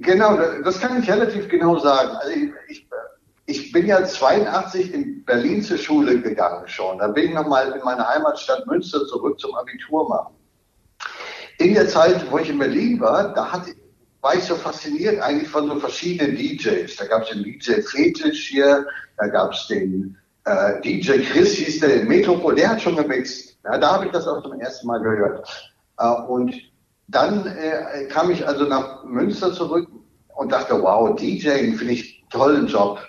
genau, 0.00 0.38
das 0.62 0.78
kann 0.78 1.02
ich 1.02 1.10
relativ 1.10 1.48
genau 1.48 1.76
sagen. 1.80 2.10
Also 2.10 2.30
ich, 2.30 2.52
ich, 2.68 2.86
ich 3.46 3.72
bin 3.72 3.86
ja 3.86 4.04
82 4.04 4.94
in 4.94 5.24
Berlin 5.24 5.60
zur 5.60 5.78
Schule 5.78 6.20
gegangen 6.20 6.68
schon. 6.68 6.98
Da 6.98 7.08
bin 7.08 7.30
ich 7.30 7.34
nochmal 7.34 7.72
in 7.72 7.84
meine 7.84 8.06
Heimatstadt 8.06 8.64
Münster 8.68 9.04
zurück 9.06 9.40
zum 9.40 9.56
Abitur 9.56 10.08
machen 10.08 10.37
in 11.58 11.74
der 11.74 11.88
Zeit, 11.88 12.30
wo 12.30 12.38
ich 12.38 12.48
in 12.48 12.58
Berlin 12.58 13.00
war, 13.00 13.34
da 13.34 13.52
hat, 13.52 13.62
war 14.20 14.34
ich 14.34 14.44
so 14.44 14.54
fasziniert 14.54 15.20
eigentlich 15.20 15.48
von 15.48 15.68
so 15.68 15.76
verschiedenen 15.76 16.36
DJs. 16.36 16.96
Da 16.96 17.06
gab 17.06 17.22
es 17.22 17.30
den 17.30 17.42
DJ 17.42 17.80
Fetisch 17.82 18.48
hier, 18.48 18.86
da 19.16 19.26
gab 19.26 19.52
es 19.52 19.66
den 19.66 20.16
äh, 20.44 20.80
DJ 20.80 21.20
Chris, 21.22 21.54
hieß 21.54 21.80
der 21.80 22.02
in 22.02 22.08
Metropol, 22.08 22.54
der 22.54 22.70
hat 22.70 22.80
schon 22.80 22.96
gemixt. 22.96 23.56
Ja, 23.64 23.76
da 23.76 23.94
habe 23.94 24.06
ich 24.06 24.12
das 24.12 24.26
auch 24.26 24.42
zum 24.42 24.58
ersten 24.60 24.86
Mal 24.86 25.00
gehört. 25.00 25.46
Äh, 25.98 26.08
und 26.28 26.54
dann 27.08 27.46
äh, 27.46 28.06
kam 28.08 28.30
ich 28.30 28.46
also 28.46 28.64
nach 28.64 29.04
Münster 29.04 29.52
zurück 29.52 29.88
und 30.36 30.52
dachte, 30.52 30.80
wow, 30.80 31.14
DJing 31.16 31.74
finde 31.74 31.94
ich 31.94 32.24
tollen 32.30 32.66
Job. 32.66 33.00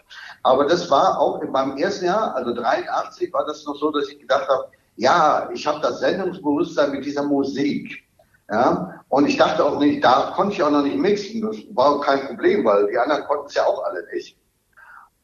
Aber 0.43 0.65
das 0.65 0.89
war 0.89 1.19
auch 1.19 1.41
in 1.41 1.51
meinem 1.51 1.77
ersten 1.77 2.05
Jahr, 2.05 2.35
also 2.35 2.53
83, 2.53 3.31
war 3.33 3.45
das 3.45 3.63
noch 3.65 3.75
so, 3.75 3.91
dass 3.91 4.09
ich 4.09 4.19
gedacht 4.19 4.47
habe, 4.47 4.69
ja, 4.95 5.49
ich 5.53 5.67
habe 5.67 5.79
das 5.81 5.99
Sendungsbewusstsein 5.99 6.91
mit 6.91 7.05
dieser 7.05 7.23
Musik. 7.23 8.03
Ja, 8.51 9.03
und 9.09 9.27
ich 9.27 9.37
dachte 9.37 9.63
auch 9.63 9.79
nicht, 9.79 10.03
da 10.03 10.33
konnte 10.35 10.53
ich 10.53 10.63
auch 10.63 10.71
noch 10.71 10.83
nicht 10.83 10.97
mixen. 10.97 11.41
Das 11.41 11.57
war 11.73 11.95
auch 11.95 12.01
kein 12.01 12.25
Problem, 12.25 12.65
weil 12.65 12.87
die 12.87 12.97
anderen 12.97 13.23
konnten 13.25 13.45
es 13.47 13.53
ja 13.53 13.65
auch 13.65 13.83
alle 13.83 14.05
nicht. 14.13 14.37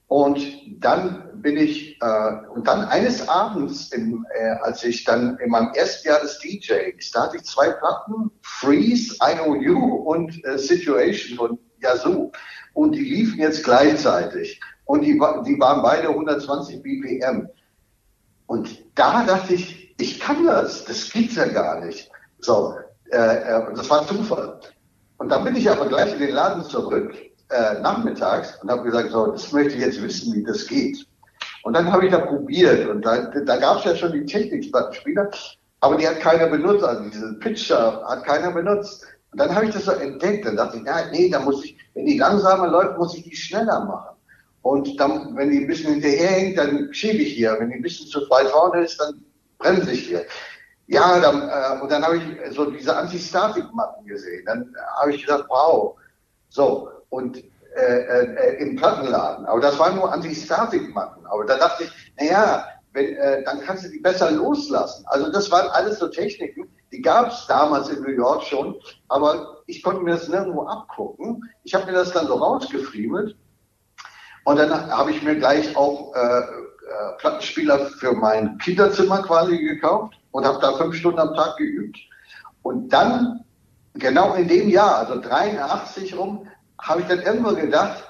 Und 0.07 0.39
dann 0.79 1.41
bin 1.41 1.57
ich, 1.57 1.99
äh, 2.01 2.47
und 2.53 2.67
dann 2.67 2.85
eines 2.85 3.27
Abends, 3.27 3.91
im, 3.91 4.25
äh, 4.35 4.49
als 4.61 4.83
ich 4.83 5.03
dann 5.03 5.37
in 5.37 5.49
meinem 5.49 5.73
ersten 5.73 6.07
Jahr 6.07 6.21
des 6.21 6.39
DJs, 6.39 7.11
da 7.11 7.23
hatte 7.23 7.37
ich 7.37 7.43
zwei 7.45 7.71
Platten, 7.71 8.29
Freeze, 8.41 9.15
I 9.15 9.35
Know 9.35 9.55
You 9.55 9.79
und 9.79 10.45
äh, 10.45 10.59
Situation 10.59 11.37
von 11.37 11.59
Yazoo. 11.79 12.31
Und 12.73 12.91
die 12.91 13.03
liefen 13.03 13.39
jetzt 13.39 13.63
gleichzeitig. 13.63 14.59
Und 14.85 15.01
die, 15.01 15.13
die 15.13 15.59
waren 15.59 15.81
beide 15.81 16.09
120 16.09 16.83
BPM. 16.83 17.49
Und 18.45 18.83
da 18.93 19.23
dachte 19.25 19.55
ich, 19.55 19.95
ich 19.99 20.19
kann 20.19 20.45
das, 20.45 20.85
das 20.85 21.11
gibt's 21.11 21.35
ja 21.35 21.47
gar 21.47 21.83
nicht. 21.83 22.11
So, 22.39 22.75
äh, 23.11 23.17
äh, 23.17 23.73
das 23.75 23.89
war 23.89 24.07
Zufall. 24.07 24.59
Und 25.17 25.29
dann 25.29 25.43
bin 25.43 25.55
ich 25.55 25.69
aber 25.69 25.87
gleich 25.87 26.13
in 26.13 26.19
den 26.19 26.35
Laden 26.35 26.63
zurück, 26.63 27.13
äh, 27.49 27.79
nachmittags, 27.79 28.57
und 28.61 28.69
habe 28.69 28.83
gesagt, 28.83 29.11
so, 29.11 29.27
das 29.27 29.51
möchte 29.51 29.75
ich 29.75 29.81
jetzt 29.81 30.01
wissen, 30.01 30.33
wie 30.33 30.43
das 30.43 30.67
geht. 30.67 31.05
Und 31.63 31.73
dann 31.73 31.91
habe 31.91 32.05
ich 32.05 32.11
da 32.11 32.19
probiert 32.19 32.87
und 32.87 33.03
da, 33.03 33.17
da 33.17 33.57
gab 33.57 33.79
es 33.79 33.85
ja 33.85 33.95
schon 33.95 34.11
die 34.11 34.25
Technikplattenspieler, 34.25 35.31
aber 35.79 35.97
die 35.97 36.07
hat 36.07 36.19
keiner 36.19 36.47
benutzt, 36.47 36.83
also 36.83 37.03
diese 37.09 37.33
Pitcher 37.39 38.03
hat 38.07 38.23
keiner 38.23 38.51
benutzt. 38.51 39.05
Und 39.31 39.39
dann 39.39 39.53
habe 39.53 39.65
ich 39.65 39.73
das 39.73 39.85
so 39.85 39.91
entdeckt, 39.91 40.45
dann 40.45 40.57
dachte 40.57 40.77
ich, 40.77 40.83
ja, 40.83 41.09
nee, 41.11 41.29
da 41.29 41.39
muss 41.39 41.63
ich, 41.65 41.77
wenn 41.93 42.05
die 42.05 42.17
langsamer 42.17 42.67
läuft, 42.67 42.97
muss 42.97 43.15
ich 43.15 43.23
die 43.23 43.35
schneller 43.35 43.83
machen. 43.83 44.15
Und 44.61 44.99
dann, 44.99 45.35
wenn 45.35 45.51
die 45.51 45.59
ein 45.59 45.67
bisschen 45.67 45.93
hinterherhängt, 45.93 46.57
dann 46.57 46.91
schiebe 46.91 47.17
ich 47.17 47.33
hier. 47.33 47.55
Wenn 47.59 47.69
die 47.69 47.75
ein 47.75 47.81
bisschen 47.83 48.07
zu 48.07 48.21
weit 48.31 48.47
vorne 48.47 48.85
ist, 48.85 48.99
dann 48.99 49.23
bremse 49.59 49.91
ich 49.91 50.07
hier. 50.07 50.25
Ja, 50.87 51.19
dann, 51.19 51.49
äh, 51.49 51.81
und 51.81 51.91
dann 51.91 52.03
habe 52.03 52.17
ich 52.17 52.55
so 52.55 52.69
diese 52.69 52.95
Anti-Static-Matten 52.95 54.05
gesehen. 54.05 54.45
Dann 54.45 54.73
habe 54.99 55.13
ich 55.13 55.25
gesagt, 55.25 55.45
wow. 55.49 55.97
So, 56.49 56.89
und 57.09 57.43
äh, 57.75 57.81
äh, 57.81 58.61
im 58.61 58.75
Plattenladen. 58.75 59.45
Aber 59.47 59.59
das 59.59 59.77
waren 59.79 59.95
nur 59.95 60.11
Anti-Static-Matten. 60.11 61.25
Aber 61.25 61.45
da 61.45 61.57
dachte 61.57 61.85
ich, 61.85 61.91
naja, 62.17 62.65
wenn, 62.93 63.15
äh, 63.17 63.43
dann 63.43 63.61
kannst 63.61 63.85
du 63.85 63.89
die 63.89 63.99
besser 63.99 64.31
loslassen. 64.31 65.05
Also 65.07 65.31
das 65.31 65.51
waren 65.51 65.67
alles 65.69 65.99
so 65.99 66.07
Techniken, 66.07 66.69
die 66.91 67.01
gab 67.01 67.27
es 67.27 67.45
damals 67.47 67.89
in 67.89 68.01
New 68.01 68.11
York 68.11 68.43
schon, 68.43 68.75
aber 69.09 69.57
ich 69.67 69.83
konnte 69.83 70.01
mir 70.01 70.11
das 70.11 70.29
nirgendwo 70.29 70.65
abgucken. 70.65 71.43
Ich 71.63 71.73
habe 71.73 71.87
mir 71.87 71.91
das 71.91 72.13
dann 72.13 72.27
so 72.27 72.35
rausgefriemelt 72.35 73.35
und 74.45 74.57
dann 74.57 74.71
habe 74.89 75.11
ich 75.11 75.21
mir 75.21 75.35
gleich 75.35 75.75
auch 75.75 76.15
äh, 76.15 76.39
äh, 76.39 76.43
Plattenspieler 77.17 77.87
für 77.87 78.13
mein 78.13 78.57
Kinderzimmer 78.59 79.23
quasi 79.23 79.57
gekauft 79.57 80.15
und 80.35 80.45
habe 80.45 80.59
da 80.59 80.73
fünf 80.73 80.95
Stunden 80.95 81.19
am 81.19 81.33
Tag 81.33 81.55
geübt. 81.55 81.97
Und 82.61 82.89
dann, 82.89 83.45
genau 83.93 84.33
in 84.33 84.49
dem 84.49 84.69
Jahr, 84.69 84.97
also 84.97 85.21
83 85.21 86.17
rum, 86.17 86.45
habe 86.77 87.01
ich 87.01 87.07
dann 87.07 87.21
irgendwann 87.21 87.55
gedacht, 87.55 88.03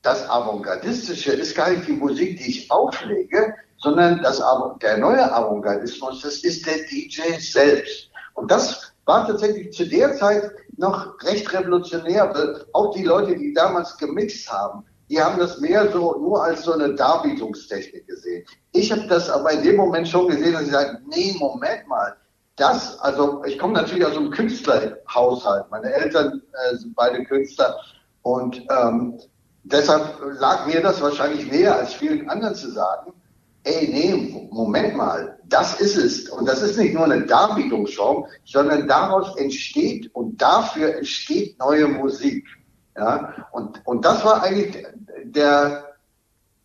das 0.00 0.26
Avantgardistische 0.30 1.32
ist 1.32 1.54
gar 1.54 1.68
nicht 1.68 1.86
die 1.86 1.92
Musik, 1.92 2.38
die 2.38 2.48
ich 2.48 2.70
auflege, 2.70 3.54
sondern 3.76 4.22
das, 4.22 4.42
der 4.80 4.96
neue 4.96 5.30
Avantgardismus, 5.30 6.22
das 6.22 6.36
ist 6.36 6.66
der 6.66 6.86
DJ 6.86 7.38
selbst. 7.38 8.08
Und 8.32 8.50
das 8.50 8.94
war 9.04 9.26
tatsächlich 9.26 9.74
zu 9.74 9.86
der 9.86 10.16
Zeit 10.16 10.52
noch 10.78 11.22
recht 11.22 11.52
revolutionär, 11.52 12.32
weil 12.32 12.64
auch 12.72 12.94
die 12.94 13.04
Leute, 13.04 13.36
die 13.36 13.52
damals 13.52 13.98
gemixt 13.98 14.50
haben, 14.50 14.86
die 15.12 15.20
haben 15.20 15.38
das 15.38 15.60
mehr 15.60 15.92
so 15.92 16.16
nur 16.18 16.42
als 16.42 16.62
so 16.62 16.72
eine 16.72 16.94
Darbietungstechnik 16.94 18.06
gesehen. 18.06 18.46
Ich 18.72 18.90
habe 18.90 19.06
das 19.08 19.28
aber 19.28 19.52
in 19.52 19.62
dem 19.62 19.76
Moment 19.76 20.08
schon 20.08 20.28
gesehen, 20.28 20.54
dass 20.54 20.62
ich 20.62 20.70
sage, 20.70 21.02
nee, 21.06 21.36
Moment 21.38 21.86
mal, 21.86 22.16
das, 22.56 22.98
also 23.00 23.44
ich 23.44 23.58
komme 23.58 23.74
natürlich 23.74 24.06
aus 24.06 24.16
einem 24.16 24.30
Künstlerhaushalt. 24.30 25.66
Meine 25.70 25.92
Eltern 25.92 26.40
äh, 26.52 26.76
sind 26.76 26.94
beide 26.96 27.24
Künstler 27.24 27.76
und 28.22 28.64
ähm, 28.70 29.20
deshalb 29.64 30.18
lag 30.40 30.66
mir 30.66 30.80
das 30.80 31.02
wahrscheinlich 31.02 31.50
näher 31.50 31.76
als 31.76 31.92
vielen 31.92 32.30
anderen 32.30 32.54
zu 32.54 32.70
sagen, 32.70 33.12
ey, 33.64 33.88
nee, 33.92 34.48
Moment 34.50 34.96
mal, 34.96 35.38
das 35.44 35.78
ist 35.78 35.96
es. 35.96 36.30
Und 36.30 36.48
das 36.48 36.62
ist 36.62 36.78
nicht 36.78 36.94
nur 36.94 37.04
eine 37.04 37.26
Darbietungsshow, 37.26 38.26
sondern 38.46 38.88
daraus 38.88 39.36
entsteht 39.36 40.10
und 40.14 40.40
dafür 40.40 40.96
entsteht 40.96 41.58
neue 41.58 41.86
Musik. 41.86 42.46
Ja, 42.96 43.46
und, 43.52 43.80
und 43.86 44.04
das 44.04 44.24
war 44.24 44.42
eigentlich 44.42 44.84
der, 45.24 45.94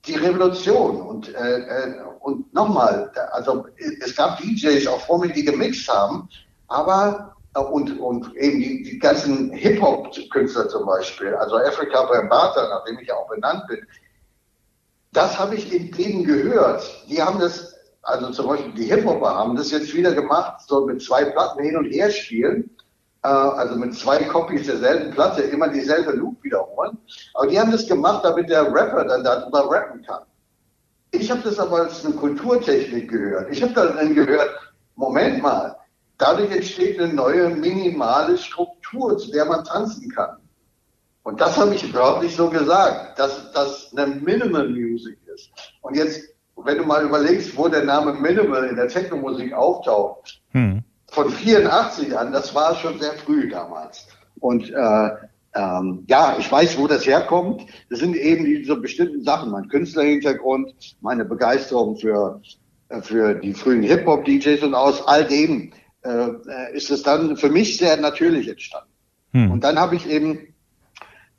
die 0.06 0.16
Revolution. 0.16 1.02
Und, 1.02 1.34
äh, 1.34 1.60
äh 1.60 2.02
und 2.20 2.54
nochmal, 2.54 3.12
also 3.32 3.66
es 4.02 4.16
gab 4.16 4.38
DJs 4.40 4.88
auch 4.88 5.00
vor 5.02 5.20
mir, 5.20 5.32
die 5.32 5.46
gemixt 5.46 5.88
haben, 5.88 6.28
aber 6.68 7.36
äh, 7.56 7.60
und, 7.60 8.00
und 8.00 8.36
eben 8.36 8.60
die, 8.60 8.84
die 8.84 9.00
ganzen 9.00 9.52
Hip-Hop-Künstler 9.54 10.68
zum 10.68 10.86
Beispiel, 10.86 11.34
also 11.36 11.58
Africa 11.58 12.04
Bambata, 12.04 12.68
nach 12.68 12.84
dem 12.84 13.00
ich 13.00 13.08
ja 13.08 13.16
auch 13.16 13.30
benannt 13.30 13.63
bin, 13.68 13.80
das 15.13 15.40
habe 15.40 15.56
ich 15.56 15.72
in 15.72 15.92
denen 15.92 16.26
gehört. 16.26 16.84
Die 17.10 17.22
haben 17.22 17.40
das, 17.40 17.74
also 18.02 18.30
zum 18.32 18.48
Beispiel 18.48 18.74
die 18.74 18.86
Hip-Hopper 18.86 19.34
haben 19.34 19.56
das 19.56 19.72
jetzt 19.72 19.94
wieder 19.94 20.13
gemacht, 20.13 20.62
so 20.68 20.86
mit 20.86 21.02
zwei 21.02 21.24
Platten 21.24 21.63
hin 21.63 21.78
und 21.78 21.86
her 21.86 22.12
spielen 22.12 22.77
also 23.28 23.76
mit 23.76 23.94
zwei 23.96 24.24
Copies 24.24 24.68
derselben 24.68 25.12
Platte 25.12 25.42
immer 25.42 25.68
dieselbe 25.68 26.12
Loop 26.12 26.44
wiederholen. 26.44 26.98
Aber 27.34 27.48
die 27.48 27.60
haben 27.60 27.72
das 27.72 27.88
gemacht, 27.88 28.24
damit 28.24 28.50
der 28.50 28.72
Rapper 28.74 29.06
dann 29.06 29.24
darüber 29.24 29.70
rappen 29.70 30.02
kann. 30.04 30.24
Ich 31.12 31.32
habe 31.32 31.42
das 31.42 31.60
aber 31.60 31.82
als 31.82 32.06
eine 32.06 32.16
Kulturtechnik 32.16 33.10
gehört. 33.10 33.52
Ich 33.52 33.62
habe 33.62 33.74
dann 33.74 34.13
gehört, 34.13 34.50
Moment 34.96 35.42
mal, 35.42 35.76
dadurch 36.18 36.52
entsteht 36.52 37.00
eine 37.00 37.13
neue 37.13 37.50
minimale 37.50 38.38
Struktur, 38.38 39.18
zu 39.18 39.32
der 39.32 39.46
man 39.46 39.63
tanzen 39.63 40.10
kann. 40.12 40.38
Und 41.24 41.42
das 41.42 41.58
habe 41.58 41.76
ich 41.76 41.94
wörtlich 41.94 42.36
so 42.36 42.50
gesagt, 42.50 43.20
dass 43.20 43.52
das 43.52 43.92
eine 43.96 44.16
Minimal 44.16 44.70
Music 44.70 45.18
ist. 45.34 45.50
Und 45.82 45.96
jetzt, 45.96 46.22
wenn 46.56 46.78
du 46.78 46.84
mal 46.86 47.04
überlegst, 47.04 47.58
wo 47.58 47.68
der 47.68 47.84
Name 47.84 48.13
Minimal 48.13 48.66
in 48.66 48.76
der 48.76 48.88
Technomusik 48.88 49.54
auftaucht, 49.54 50.42
hm 50.52 50.84
von 51.17 51.32
84 51.32 52.15
an, 52.15 52.32
das 52.32 52.53
war 52.53 52.75
schon 52.75 52.99
sehr 52.99 53.13
früh 53.13 53.49
damals. 53.49 54.08
Und 54.39 54.69
äh, 54.69 55.10
ähm, 55.56 56.03
ja, 56.08 56.38
ich 56.38 56.51
weiß, 56.51 56.77
wo 56.77 56.86
das 56.86 57.08
herkommt. 57.08 57.63
Das 57.89 57.97
sind 57.97 58.15
eben 58.15 58.45
diese 58.45 58.75
bestimmten 58.75 59.23
Sachen, 59.23 59.49
mein 59.49 59.67
Künstlerhintergrund, 59.67 60.75
meine 61.01 61.25
Begeisterung 61.25 61.97
für, 61.97 62.39
äh, 62.89 63.01
für 63.01 63.34
die 63.34 63.56
frühen 63.56 63.82
Hip-Hop-DJs 63.82 64.62
und 64.62 64.75
aus 64.75 65.08
all 65.08 65.25
dem 65.25 65.71
äh, 66.03 66.27
ist 66.73 66.91
es 66.91 67.01
dann 67.01 67.36
für 67.36 67.49
mich 67.49 67.77
sehr 67.77 67.97
natürlich 67.97 68.47
entstanden. 68.47 68.91
Hm. 69.32 69.49
Und 69.49 69.63
dann 69.63 69.80
habe 69.80 69.95
ich 69.95 70.08
eben, 70.08 70.53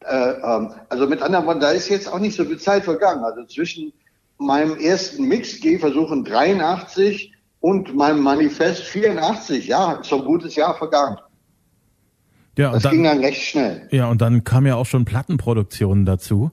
äh, 0.01 0.31
ähm, 0.43 0.73
also 0.89 1.07
mit 1.07 1.23
anderen 1.23 1.47
Worten, 1.47 1.61
da 1.61 1.71
ist 1.71 1.89
jetzt 1.89 2.13
auch 2.13 2.19
nicht 2.19 2.35
so 2.35 2.45
viel 2.45 2.59
Zeit 2.59 2.83
vergangen. 2.83 3.23
Also 3.23 3.45
zwischen 3.45 3.93
meinem 4.39 4.77
ersten 4.77 5.29
Mix-G-Versuch 5.29 6.11
in 6.11 6.25
83 6.25 7.33
und 7.61 7.95
mein 7.95 8.21
Manifest 8.21 8.83
84, 8.85 9.67
ja, 9.67 10.01
so 10.03 10.21
ein 10.21 10.25
gutes 10.25 10.55
Jahr 10.55 10.77
vergangen. 10.77 11.17
Ja, 12.57 12.73
das 12.73 12.83
dann, 12.83 12.93
ging 12.93 13.05
dann 13.05 13.21
recht 13.21 13.43
schnell. 13.43 13.89
Ja, 13.91 14.09
und 14.09 14.21
dann 14.21 14.45
kam 14.45 14.67
ja 14.67 14.75
auch 14.75 14.87
schon 14.87 15.05
Plattenproduktionen 15.05 16.05
dazu, 16.05 16.51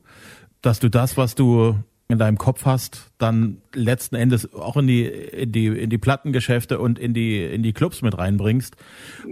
dass 0.61 0.79
du 0.79 0.89
das, 0.89 1.17
was 1.17 1.35
du 1.35 1.75
in 2.07 2.19
deinem 2.19 2.37
Kopf 2.37 2.65
hast, 2.65 3.11
dann 3.17 3.61
letzten 3.73 4.15
Endes 4.15 4.53
auch 4.53 4.77
in 4.77 4.85
die 4.85 5.05
in 5.05 5.51
die 5.51 5.67
in 5.67 5.89
die 5.89 5.97
Plattengeschäfte 5.97 6.77
und 6.77 6.99
in 6.99 7.15
die 7.15 7.43
in 7.43 7.63
die 7.63 7.73
Clubs 7.73 8.03
mit 8.03 8.15
reinbringst, 8.15 8.75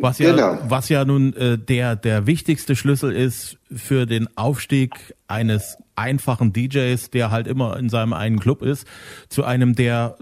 was 0.01 0.17
ja 0.17 0.31
genau. 0.31 0.57
was 0.67 0.89
ja 0.89 1.05
nun 1.05 1.35
äh, 1.35 1.59
der 1.59 1.95
der 1.95 2.25
wichtigste 2.25 2.75
Schlüssel 2.75 3.11
ist 3.11 3.57
für 3.71 4.07
den 4.07 4.27
Aufstieg 4.35 5.13
eines 5.27 5.77
einfachen 5.95 6.51
DJs, 6.51 7.11
der 7.11 7.29
halt 7.29 7.45
immer 7.45 7.77
in 7.77 7.89
seinem 7.89 8.13
einen 8.13 8.39
Club 8.39 8.63
ist, 8.63 8.87
zu 9.29 9.43
einem 9.43 9.75
der 9.75 10.17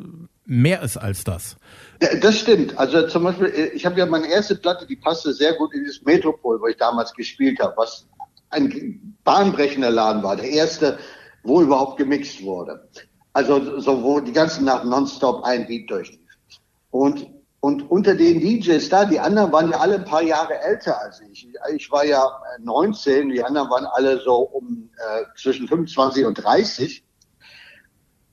mehr 0.51 0.81
ist 0.81 0.97
als 0.97 1.23
das. 1.23 1.55
Das 2.21 2.37
stimmt. 2.37 2.77
Also 2.77 3.07
zum 3.07 3.23
Beispiel, 3.23 3.47
äh, 3.47 3.67
ich 3.67 3.85
habe 3.85 3.97
ja 3.97 4.05
meine 4.05 4.27
erste 4.27 4.55
Platte, 4.55 4.85
die 4.85 4.97
passte 4.97 5.33
sehr 5.33 5.53
gut 5.53 5.73
in 5.73 5.85
das 5.85 6.01
Metropol, 6.03 6.59
wo 6.59 6.67
ich 6.67 6.75
damals 6.75 7.13
gespielt 7.13 7.59
habe, 7.61 7.73
was 7.77 8.05
ein 8.49 9.15
bahnbrechender 9.23 9.89
Laden 9.89 10.23
war. 10.23 10.35
Der 10.35 10.49
erste, 10.49 10.99
wo 11.43 11.61
überhaupt 11.61 11.97
gemixt 11.97 12.43
wurde. 12.43 12.85
Also 13.31 13.79
so, 13.79 14.03
wo 14.03 14.19
die 14.19 14.33
ganzen 14.33 14.65
Nacht 14.65 14.83
nonstop 14.83 15.43
ein 15.45 15.65
Beat 15.67 15.89
durchlief. 15.89 16.19
Und, 16.89 17.27
und 17.61 17.89
unter 17.89 18.13
den 18.13 18.41
DJs 18.41 18.89
da, 18.89 19.05
die 19.05 19.21
anderen 19.21 19.53
waren 19.53 19.71
ja 19.71 19.79
alle 19.79 19.95
ein 19.95 20.05
paar 20.05 20.23
Jahre 20.23 20.59
älter 20.59 20.99
als 20.99 21.21
ich. 21.31 21.47
Ich 21.73 21.89
war 21.91 22.03
ja 22.03 22.29
19, 22.59 23.29
die 23.29 23.41
anderen 23.41 23.69
waren 23.69 23.85
alle 23.85 24.19
so 24.19 24.35
um 24.35 24.89
äh, 24.97 25.23
zwischen 25.37 25.65
25 25.69 26.25
und 26.25 26.33
30. 26.33 27.05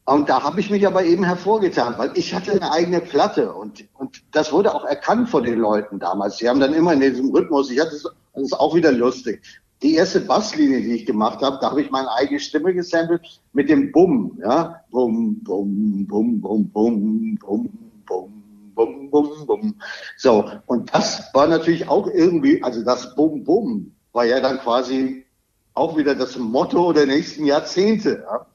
Und 0.09 0.31
da 0.31 0.43
habe 0.43 0.59
ich 0.59 0.71
mich 0.71 0.87
aber 0.87 1.05
eben 1.05 1.23
hervorgetan, 1.23 1.97
weil 1.99 2.13
ich 2.15 2.33
hatte 2.33 2.53
eine 2.53 2.73
eigene 2.73 3.03
Platte 3.03 3.53
und, 3.53 3.87
und 3.93 4.23
das 4.33 4.51
wurde 4.51 4.75
auch 4.75 4.87
erkannt 4.87 5.29
von 5.29 5.45
den 5.45 5.59
Leuten 5.59 5.99
damals. 5.99 6.39
Sie 6.39 6.49
haben 6.49 6.61
dann 6.61 6.73
immer 6.73 6.95
in 6.95 7.01
diesem 7.01 7.31
Rhythmus, 7.31 7.71
ich 7.71 7.79
hatte 7.79 7.91
das 7.91 8.43
ist 8.43 8.59
auch 8.59 8.75
wieder 8.75 8.91
lustig. 8.91 9.43
Die 9.83 9.97
erste 9.97 10.21
Basslinie, 10.21 10.81
die 10.81 10.93
ich 10.93 11.05
gemacht 11.05 11.43
habe, 11.43 11.59
da 11.61 11.73
habe 11.73 11.83
ich 11.83 11.91
meine 11.91 12.11
eigene 12.11 12.41
Stimme 12.41 12.73
gesampelt 12.73 13.21
mit 13.53 13.69
dem 13.69 13.93
Bum, 13.93 14.39
ja, 14.43 14.81
Bum, 14.91 15.41
Bum, 15.45 16.07
Bum, 16.07 16.41
Bum, 16.41 16.71
Bum, 16.71 17.39
Bum, 17.39 17.69
Bum, 18.07 18.43
Bum, 18.75 19.11
Bum, 19.11 19.47
Bum. 19.47 19.75
So, 20.17 20.51
und 20.65 20.95
das 20.95 21.29
war 21.35 21.49
natürlich 21.49 21.87
auch 21.87 22.07
irgendwie, 22.07 22.63
also 22.63 22.83
das 22.83 23.15
Bum, 23.15 23.45
Bum 23.45 23.93
war 24.15 24.25
ja 24.25 24.41
dann 24.41 24.59
quasi 24.59 25.27
auch 25.75 25.99
wieder 25.99 26.15
das 26.15 26.39
Motto 26.39 26.95
der 26.95 27.05
nächsten 27.05 27.45
Jahrzehnte. 27.45 28.25
Ja? 28.27 28.47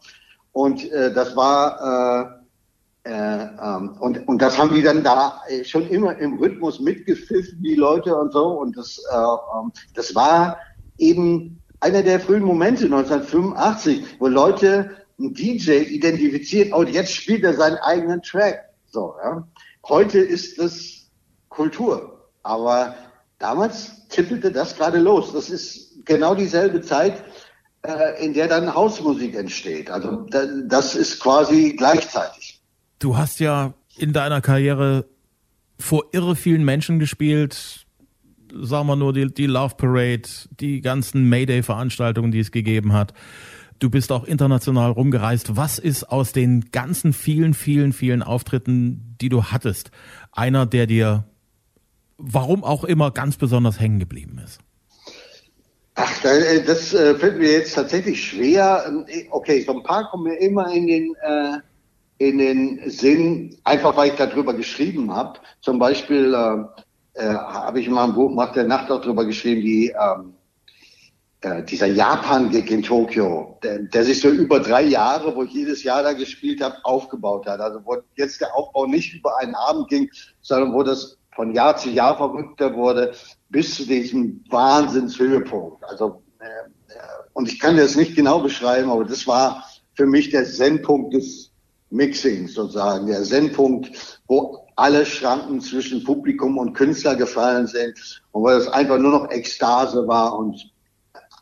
Und 0.54 0.90
äh, 0.92 1.14
das 1.14 1.36
war 1.36 2.40
äh, 3.06 3.10
äh, 3.10 3.12
ähm, 3.12 3.98
und, 4.00 4.28
und 4.28 4.42
das 4.42 4.58
haben 4.58 4.74
die 4.74 4.82
dann 4.82 5.04
da 5.04 5.42
schon 5.64 5.90
immer 5.90 6.18
im 6.18 6.38
Rhythmus 6.38 6.80
mitgepfiffen, 6.80 7.62
die 7.62 7.76
Leute 7.76 8.16
und 8.16 8.32
so. 8.32 8.48
Und 8.48 8.78
das, 8.78 8.98
äh, 9.12 9.16
ähm, 9.16 9.74
das 9.94 10.16
war 10.16 10.58
eben 10.98 11.60
einer 11.82 12.02
der 12.02 12.20
frühen 12.20 12.44
Momente 12.44 12.86
1985, 12.86 14.20
wo 14.20 14.28
Leute 14.28 14.92
ein 15.20 15.34
DJ 15.34 15.80
identifiziert, 15.82 16.74
oh, 16.74 16.84
jetzt 16.84 17.14
spielt 17.14 17.44
er 17.44 17.54
seinen 17.54 17.78
eigenen 17.78 18.22
Track. 18.22 18.70
So, 18.86 19.16
ja. 19.22 19.46
Heute 19.88 20.20
ist 20.20 20.60
das 20.60 21.10
Kultur. 21.50 22.30
Aber 22.44 22.96
damals 23.38 24.08
tippelte 24.08 24.52
das 24.52 24.78
gerade 24.78 25.00
los. 25.00 25.34
Das 25.34 25.50
ist 25.50 26.06
genau 26.06 26.36
dieselbe 26.36 26.82
Zeit, 26.82 27.18
äh, 27.18 27.22
in 28.20 28.34
der 28.34 28.48
dann 28.48 28.74
Hausmusik 28.74 29.36
entsteht. 29.36 29.90
Also 29.90 30.28
das 30.68 30.96
ist 30.96 31.20
quasi 31.20 31.76
gleichzeitig. 31.78 32.62
Du 33.00 33.18
hast 33.18 33.40
ja 33.40 33.74
in 33.98 34.14
deiner 34.14 34.42
Karriere 34.42 35.06
vor 35.78 36.06
irre 36.14 36.36
vielen 36.36 36.64
Menschen 36.64 37.00
gespielt. 37.00 37.86
Sagen 38.54 38.88
wir 38.88 38.96
nur 38.96 39.14
die, 39.14 39.34
die 39.34 39.48
Love 39.48 39.76
Parade, 39.76 40.30
die 40.60 40.80
ganzen 40.82 41.28
Mayday-Veranstaltungen, 41.28 42.32
die 42.32 42.40
es 42.40 42.52
gegeben 42.52 42.94
hat. 42.94 43.14
Du 43.80 43.90
bist 43.90 44.12
auch 44.12 44.24
international 44.24 44.92
rumgereist. 44.92 45.58
Was 45.58 45.78
ist 45.80 46.06
aus 46.06 46.32
den 46.32 46.72
ganzen 46.72 47.12
vielen, 47.12 47.54
vielen, 47.54 47.92
vielen 47.92 48.24
Auftritten, 48.24 49.18
die 49.20 49.28
du 49.28 49.46
hattest, 49.46 49.92
einer, 50.32 50.66
der 50.66 50.88
dir, 50.88 51.26
warum 52.18 52.64
auch 52.64 52.86
immer, 52.86 53.12
ganz 53.12 53.36
besonders 53.36 53.80
hängen 53.80 54.00
geblieben 54.00 54.40
ist? 54.42 54.62
Ach, 55.96 56.26
äh, 56.26 56.64
das 56.64 56.94
äh, 56.94 57.16
fällt 57.16 57.38
mir 57.38 57.52
jetzt 57.52 57.76
tatsächlich 57.76 58.24
schwer. 58.24 58.86
Ähm, 58.88 59.06
okay, 59.30 59.62
so 59.62 59.74
ein 59.74 59.84
paar 59.84 60.10
kommen 60.10 60.24
mir 60.24 60.38
immer 60.38 60.72
in 60.72 60.88
den, 60.88 61.16
äh, 61.22 61.58
in 62.18 62.40
den 62.40 62.90
Sinn, 62.90 63.58
einfach 63.64 63.96
weil 63.96 64.10
ich 64.10 64.16
darüber 64.16 64.54
geschrieben 64.54 65.14
habe. 65.14 65.40
Zum 65.62 65.78
Beispiel 65.78 66.34
äh, 66.34 67.22
äh, 67.22 67.36
habe 67.36 67.80
ich 67.80 67.90
mal 67.90 68.06
ein 68.06 68.14
Buch 68.14 68.34
nach 68.34 68.54
der 68.54 68.64
Nacht 68.64 68.90
auch 68.90 69.02
darüber 69.02 69.26
geschrieben, 69.26 69.62
die 69.62 69.90
ähm, 69.90 70.34
äh, 71.42 71.62
dieser 71.64 71.88
Japan-Gig 71.88 72.72
in 72.72 72.82
Tokio, 72.82 73.60
der, 73.62 73.80
der, 73.80 74.04
sich 74.04 74.20
so 74.20 74.30
über 74.30 74.60
drei 74.60 74.84
Jahre, 74.84 75.36
wo 75.36 75.44
ich 75.44 75.52
jedes 75.52 75.84
Jahr 75.84 76.02
da 76.02 76.14
gespielt 76.14 76.62
habe, 76.62 76.78
aufgebaut 76.84 77.46
hat. 77.46 77.60
Also 77.60 77.82
wo 77.84 77.98
jetzt 78.16 78.42
der 78.42 78.56
Aufbau 78.56 78.88
nicht 78.88 79.14
über 79.14 79.38
einen 79.38 79.54
Abend 79.54 79.90
ging, 79.90 80.10
sondern 80.42 80.74
wo 80.74 80.82
das 80.82 81.18
von 81.36 81.54
Jahr 81.54 81.78
zu 81.78 81.90
Jahr 81.90 82.18
verrückter 82.18 82.74
wurde, 82.76 83.14
bis 83.54 83.76
zu 83.76 83.86
diesem 83.86 84.44
Wahnsinnshöhepunkt. 84.50 85.82
Also, 85.86 86.24
äh, 86.40 86.46
äh, 86.46 86.98
und 87.34 87.48
ich 87.48 87.60
kann 87.60 87.78
das 87.78 87.96
nicht 87.96 88.16
genau 88.16 88.40
beschreiben, 88.40 88.90
aber 88.90 89.06
das 89.06 89.26
war 89.28 89.64
für 89.94 90.08
mich 90.08 90.32
der 90.32 90.46
Sendpunkt 90.46 91.14
des 91.14 91.52
Mixings 91.92 92.56
sozusagen, 92.56 93.06
der 93.06 93.24
Sendpunkt, 93.24 94.20
wo 94.28 94.68
alle 94.76 95.06
Schranken 95.06 95.62
zwischen 95.62 96.04
Publikum 96.04 96.58
und 96.58 96.74
Künstler 96.74 97.16
gefallen 97.16 97.68
sind 97.68 98.24
und 98.32 98.42
wo 98.42 98.48
das 98.48 98.68
einfach 98.68 98.98
nur 98.98 99.12
noch 99.12 99.30
Ekstase 99.30 100.08
war 100.08 100.36
und 100.36 100.72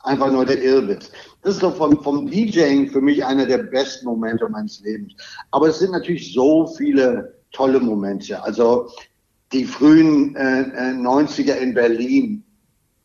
einfach 0.03 0.29
nur 0.29 0.45
der 0.45 0.61
Irrwitz. 0.61 1.09
Das 1.41 1.55
ist 1.55 1.63
doch 1.63 1.77
vom, 1.77 2.03
vom 2.03 2.29
DJing 2.29 2.91
für 2.91 2.99
mich 2.99 3.23
einer 3.23 3.45
der 3.45 3.59
besten 3.59 4.05
Momente 4.05 4.49
meines 4.49 4.81
Lebens. 4.81 5.13
Aber 5.51 5.69
es 5.69 5.79
sind 5.79 5.91
natürlich 5.91 6.33
so 6.33 6.67
viele 6.67 7.41
tolle 7.53 7.79
Momente. 7.79 8.43
Also 8.43 8.89
die 9.51 9.65
frühen 9.65 10.35
äh, 10.35 10.93
90er 10.95 11.53
äh, 11.53 11.63
in 11.63 11.73
Berlin, 11.73 12.43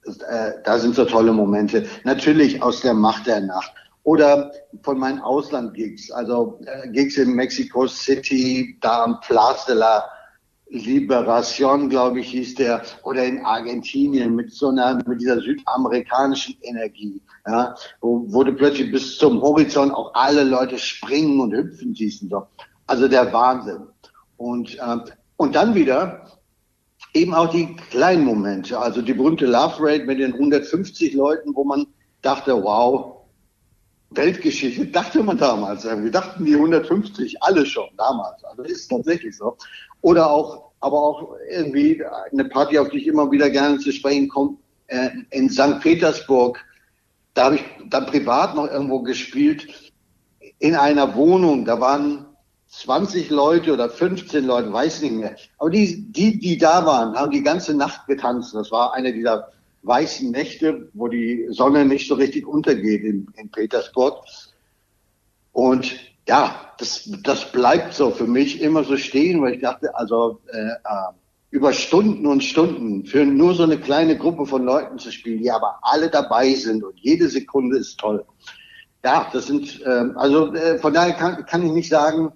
äh, 0.05 0.53
da 0.65 0.79
sind 0.79 0.95
so 0.95 1.05
tolle 1.05 1.33
Momente. 1.33 1.87
Natürlich 2.05 2.63
aus 2.63 2.81
der 2.81 2.95
Macht 2.95 3.27
der 3.27 3.41
Nacht. 3.41 3.73
Oder 4.05 4.53
von 4.83 4.99
meinen 4.99 5.21
Ausland-Gigs, 5.21 6.13
also 6.13 6.61
äh, 6.65 6.89
Gigs 6.91 7.17
in 7.17 7.33
Mexico 7.33 7.89
City, 7.89 8.79
da 8.81 9.03
am 9.03 9.21
Place 9.21 9.67
de 9.67 9.75
la 9.75 10.05
Liberation, 10.69 11.89
glaube 11.89 12.21
ich, 12.21 12.31
hieß 12.31 12.57
der, 12.57 12.83
oder 13.05 13.25
in 13.25 13.45
Argentinien 13.45 14.35
mit 14.35 14.53
so 14.53 14.69
einer, 14.69 14.97
mit 15.07 15.21
dieser 15.21 15.41
südamerikanischen 15.41 16.57
Energie, 16.63 17.21
ja, 17.47 17.75
wo, 18.01 18.25
wo 18.29 18.43
du 18.43 18.53
plötzlich 18.53 18.91
bis 18.91 19.17
zum 19.17 19.41
Horizont 19.41 19.93
auch 19.93 20.13
alle 20.15 20.43
Leute 20.43 20.79
springen 20.79 21.41
und 21.41 21.53
hüpfen 21.53 21.95
siehst 21.95 22.23
und 22.23 22.31
so. 22.31 22.47
Also 22.89 23.07
der 23.07 23.33
Wahnsinn. 23.33 23.87
Und, 24.37 24.77
äh, 24.77 24.97
und 25.37 25.55
dann 25.55 25.75
wieder 25.75 26.27
eben 27.17 27.35
auch 27.35 27.51
die 27.51 27.75
kleinen 27.91 28.25
Momente, 28.25 28.79
also 28.79 29.01
die 29.03 29.15
berühmte 29.15 29.47
Love 29.47 29.77
Rate 29.81 30.05
mit 30.05 30.19
den 30.19 30.35
150 30.35 31.15
Leuten, 31.15 31.55
wo 31.55 31.65
man 31.65 31.87
dachte, 32.23 32.63
wow, 32.63 33.17
Weltgeschichte, 34.11 34.87
dachte 34.93 35.23
man 35.23 35.39
damals. 35.39 35.85
Wir 35.85 36.11
dachten 36.11 36.45
die 36.45 36.55
150 36.55 37.43
alle 37.43 37.65
schon 37.65 37.89
damals. 37.97 38.45
Also 38.45 38.63
ist 38.63 38.89
tatsächlich 38.89 39.37
so. 39.37 39.57
Oder 40.03 40.31
auch, 40.31 40.73
aber 40.81 41.01
auch 41.01 41.37
irgendwie 41.51 42.03
eine 42.33 42.45
Party, 42.45 42.79
auf 42.79 42.91
die 42.91 42.99
ich 42.99 43.07
immer 43.07 43.31
wieder 43.31 43.51
gerne 43.51 43.79
zu 43.79 43.93
sprechen 43.93 44.29
komme, 44.29 44.57
äh, 44.89 45.09
in 45.31 45.49
St. 45.49 45.81
Petersburg. 45.81 46.63
Da 47.35 47.47
habe 47.47 47.57
ich 47.57 47.65
dann 47.89 48.07
privat 48.07 48.55
noch 48.55 48.71
irgendwo 48.71 49.01
gespielt, 49.01 49.93
in 50.59 50.75
einer 50.75 51.15
Wohnung. 51.15 51.65
Da 51.65 51.81
waren 51.81 52.27
20 52.69 53.31
Leute 53.31 53.73
oder 53.73 53.89
15 53.89 54.45
Leute, 54.45 54.73
weiß 54.73 55.03
nicht 55.03 55.15
mehr. 55.15 55.37
Aber 55.59 55.71
die, 55.71 56.11
die, 56.11 56.39
die 56.39 56.59
da 56.59 56.85
waren, 56.85 57.15
haben 57.15 57.31
die 57.31 57.43
ganze 57.43 57.75
Nacht 57.75 58.07
getanzt. 58.07 58.55
Das 58.55 58.71
war 58.71 58.93
eine 58.93 59.13
dieser 59.13 59.53
weißen 59.83 60.31
Nächte, 60.31 60.89
wo 60.95 61.09
die 61.09 61.47
Sonne 61.51 61.85
nicht 61.85 62.09
so 62.09 62.15
richtig 62.17 62.47
untergeht 62.47 63.05
in, 63.05 63.29
in 63.37 63.51
Petersburg. 63.51 64.25
Und 65.53 65.95
ja, 66.29 66.73
das, 66.79 67.09
das 67.23 67.53
bleibt 67.53 67.95
so 67.95 68.11
für 68.11 68.27
mich 68.27 68.61
immer 68.61 68.85
so 68.85 68.97
stehen, 68.97 69.41
weil 69.43 69.55
ich 69.55 69.61
dachte, 69.61 69.95
also 69.97 70.41
äh, 70.53 70.59
äh, 70.59 71.13
über 71.51 71.73
Stunden 71.73 72.27
und 72.27 72.43
Stunden 72.43 73.07
für 73.07 73.25
nur 73.25 73.55
so 73.55 73.63
eine 73.63 73.79
kleine 73.79 74.19
Gruppe 74.19 74.45
von 74.47 74.65
Leuten 74.65 74.99
zu 74.99 75.13
spielen, 75.13 75.41
die 75.41 75.51
aber 75.51 75.79
alle 75.83 76.11
dabei 76.11 76.53
sind 76.53 76.83
und 76.83 76.99
jede 76.99 77.29
Sekunde 77.29 77.79
ist 77.79 77.99
toll. 77.99 78.25
Ja, 79.05 79.31
das 79.33 79.47
sind, 79.47 79.81
äh, 79.83 80.05
also 80.17 80.53
äh, 80.53 80.79
von 80.79 80.93
daher 80.93 81.15
kann, 81.15 81.47
kann 81.47 81.65
ich 81.65 81.73
nicht 81.73 81.89
sagen, 81.89 82.33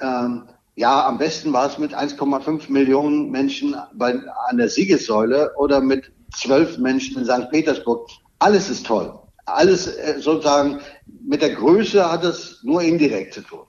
ähm, 0.00 0.48
ja, 0.76 1.06
am 1.06 1.18
besten 1.18 1.52
war 1.52 1.66
es 1.66 1.78
mit 1.78 1.92
1,5 1.92 2.70
Millionen 2.70 3.30
Menschen 3.30 3.74
bei, 3.94 4.14
an 4.48 4.58
der 4.58 4.68
Siegessäule 4.68 5.50
oder 5.56 5.80
mit 5.80 6.12
zwölf 6.32 6.78
Menschen 6.78 7.18
in 7.18 7.24
St. 7.24 7.50
Petersburg. 7.50 8.08
Alles 8.38 8.70
ist 8.70 8.86
toll. 8.86 9.12
Alles 9.46 9.88
äh, 9.88 10.20
sozusagen 10.20 10.80
mit 11.26 11.42
der 11.42 11.54
Größe 11.54 12.08
hat 12.08 12.22
es 12.22 12.60
nur 12.62 12.82
indirekt 12.82 13.34
zu 13.34 13.40
tun. 13.40 13.60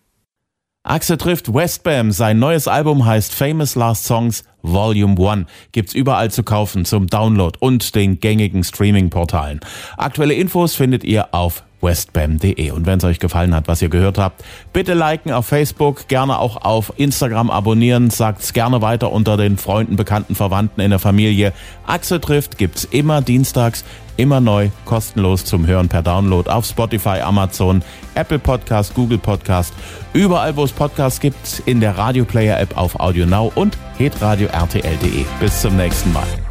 Axel 0.84 1.18
trifft 1.18 1.54
Westbam. 1.54 2.12
Sein 2.12 2.40
neues 2.40 2.68
Album 2.68 3.06
heißt 3.06 3.34
Famous 3.34 3.76
Last 3.76 4.06
Songs 4.06 4.44
Volume 4.62 5.16
1. 5.20 5.48
Gibt's 5.72 5.94
überall 5.94 6.32
zu 6.32 6.44
kaufen 6.44 6.86
zum 6.86 7.08
Download 7.08 7.58
und 7.60 7.96
den 7.96 8.20
gängigen 8.20 8.64
Streaming-Portalen. 8.64 9.60
Aktuelle 9.98 10.36
Infos 10.36 10.76
findet 10.76 11.04
ihr 11.04 11.34
auf 11.34 11.64
westbam.de. 11.82 12.72
Und 12.72 12.86
wenn 12.86 12.98
es 12.98 13.04
euch 13.04 13.20
gefallen 13.20 13.56
hat, 13.56 13.68
was 13.68 13.82
ihr 13.82 13.90
gehört 13.90 14.18
habt, 14.18 14.44
bitte 14.74 14.94
liken 14.94 15.32
auf 15.32 15.46
Facebook, 15.46 16.08
gerne 16.08 16.40
auch 16.40 16.58
auf 16.58 16.94
Instagram 16.98 17.50
abonnieren, 17.50 18.10
sagt's 18.10 18.54
gerne 18.54 18.82
weiter 18.82 19.12
unter 19.12 19.38
den 19.38 19.58
Freunden, 19.58 19.96
Bekannten, 19.96 20.36
Verwandten 20.36 20.82
in 20.82 20.90
der 20.90 21.00
Familie. 21.00 21.54
Axel 21.86 22.20
trifft 22.20 22.58
gibt's 22.58 22.84
immer 22.86 23.22
dienstags, 23.22 23.84
immer 24.18 24.42
neu, 24.42 24.70
kostenlos 24.86 25.46
zum 25.46 25.66
Hören 25.66 25.88
per 25.88 26.04
Download 26.04 26.50
auf 26.50 26.66
Spotify, 26.66 27.22
Amazon, 27.22 27.82
Apple 28.16 28.40
Podcast, 28.40 28.94
Google 28.94 29.18
Podcast, 29.18 29.74
überall 30.14 30.56
wo 30.56 30.66
es 30.66 30.72
Podcasts 30.72 31.20
gibt, 31.20 31.64
in 31.66 31.80
der 31.80 31.98
Radio 31.98 32.26
Player 32.26 32.60
App 32.60 32.78
auf 32.78 33.00
Audio 33.00 33.26
Now 33.26 33.52
und 33.56 33.78
hitradio 33.98 34.50
rtl.de. 34.50 35.26
Bis 35.40 35.62
zum 35.62 35.78
nächsten 35.78 36.12
Mal. 36.12 36.49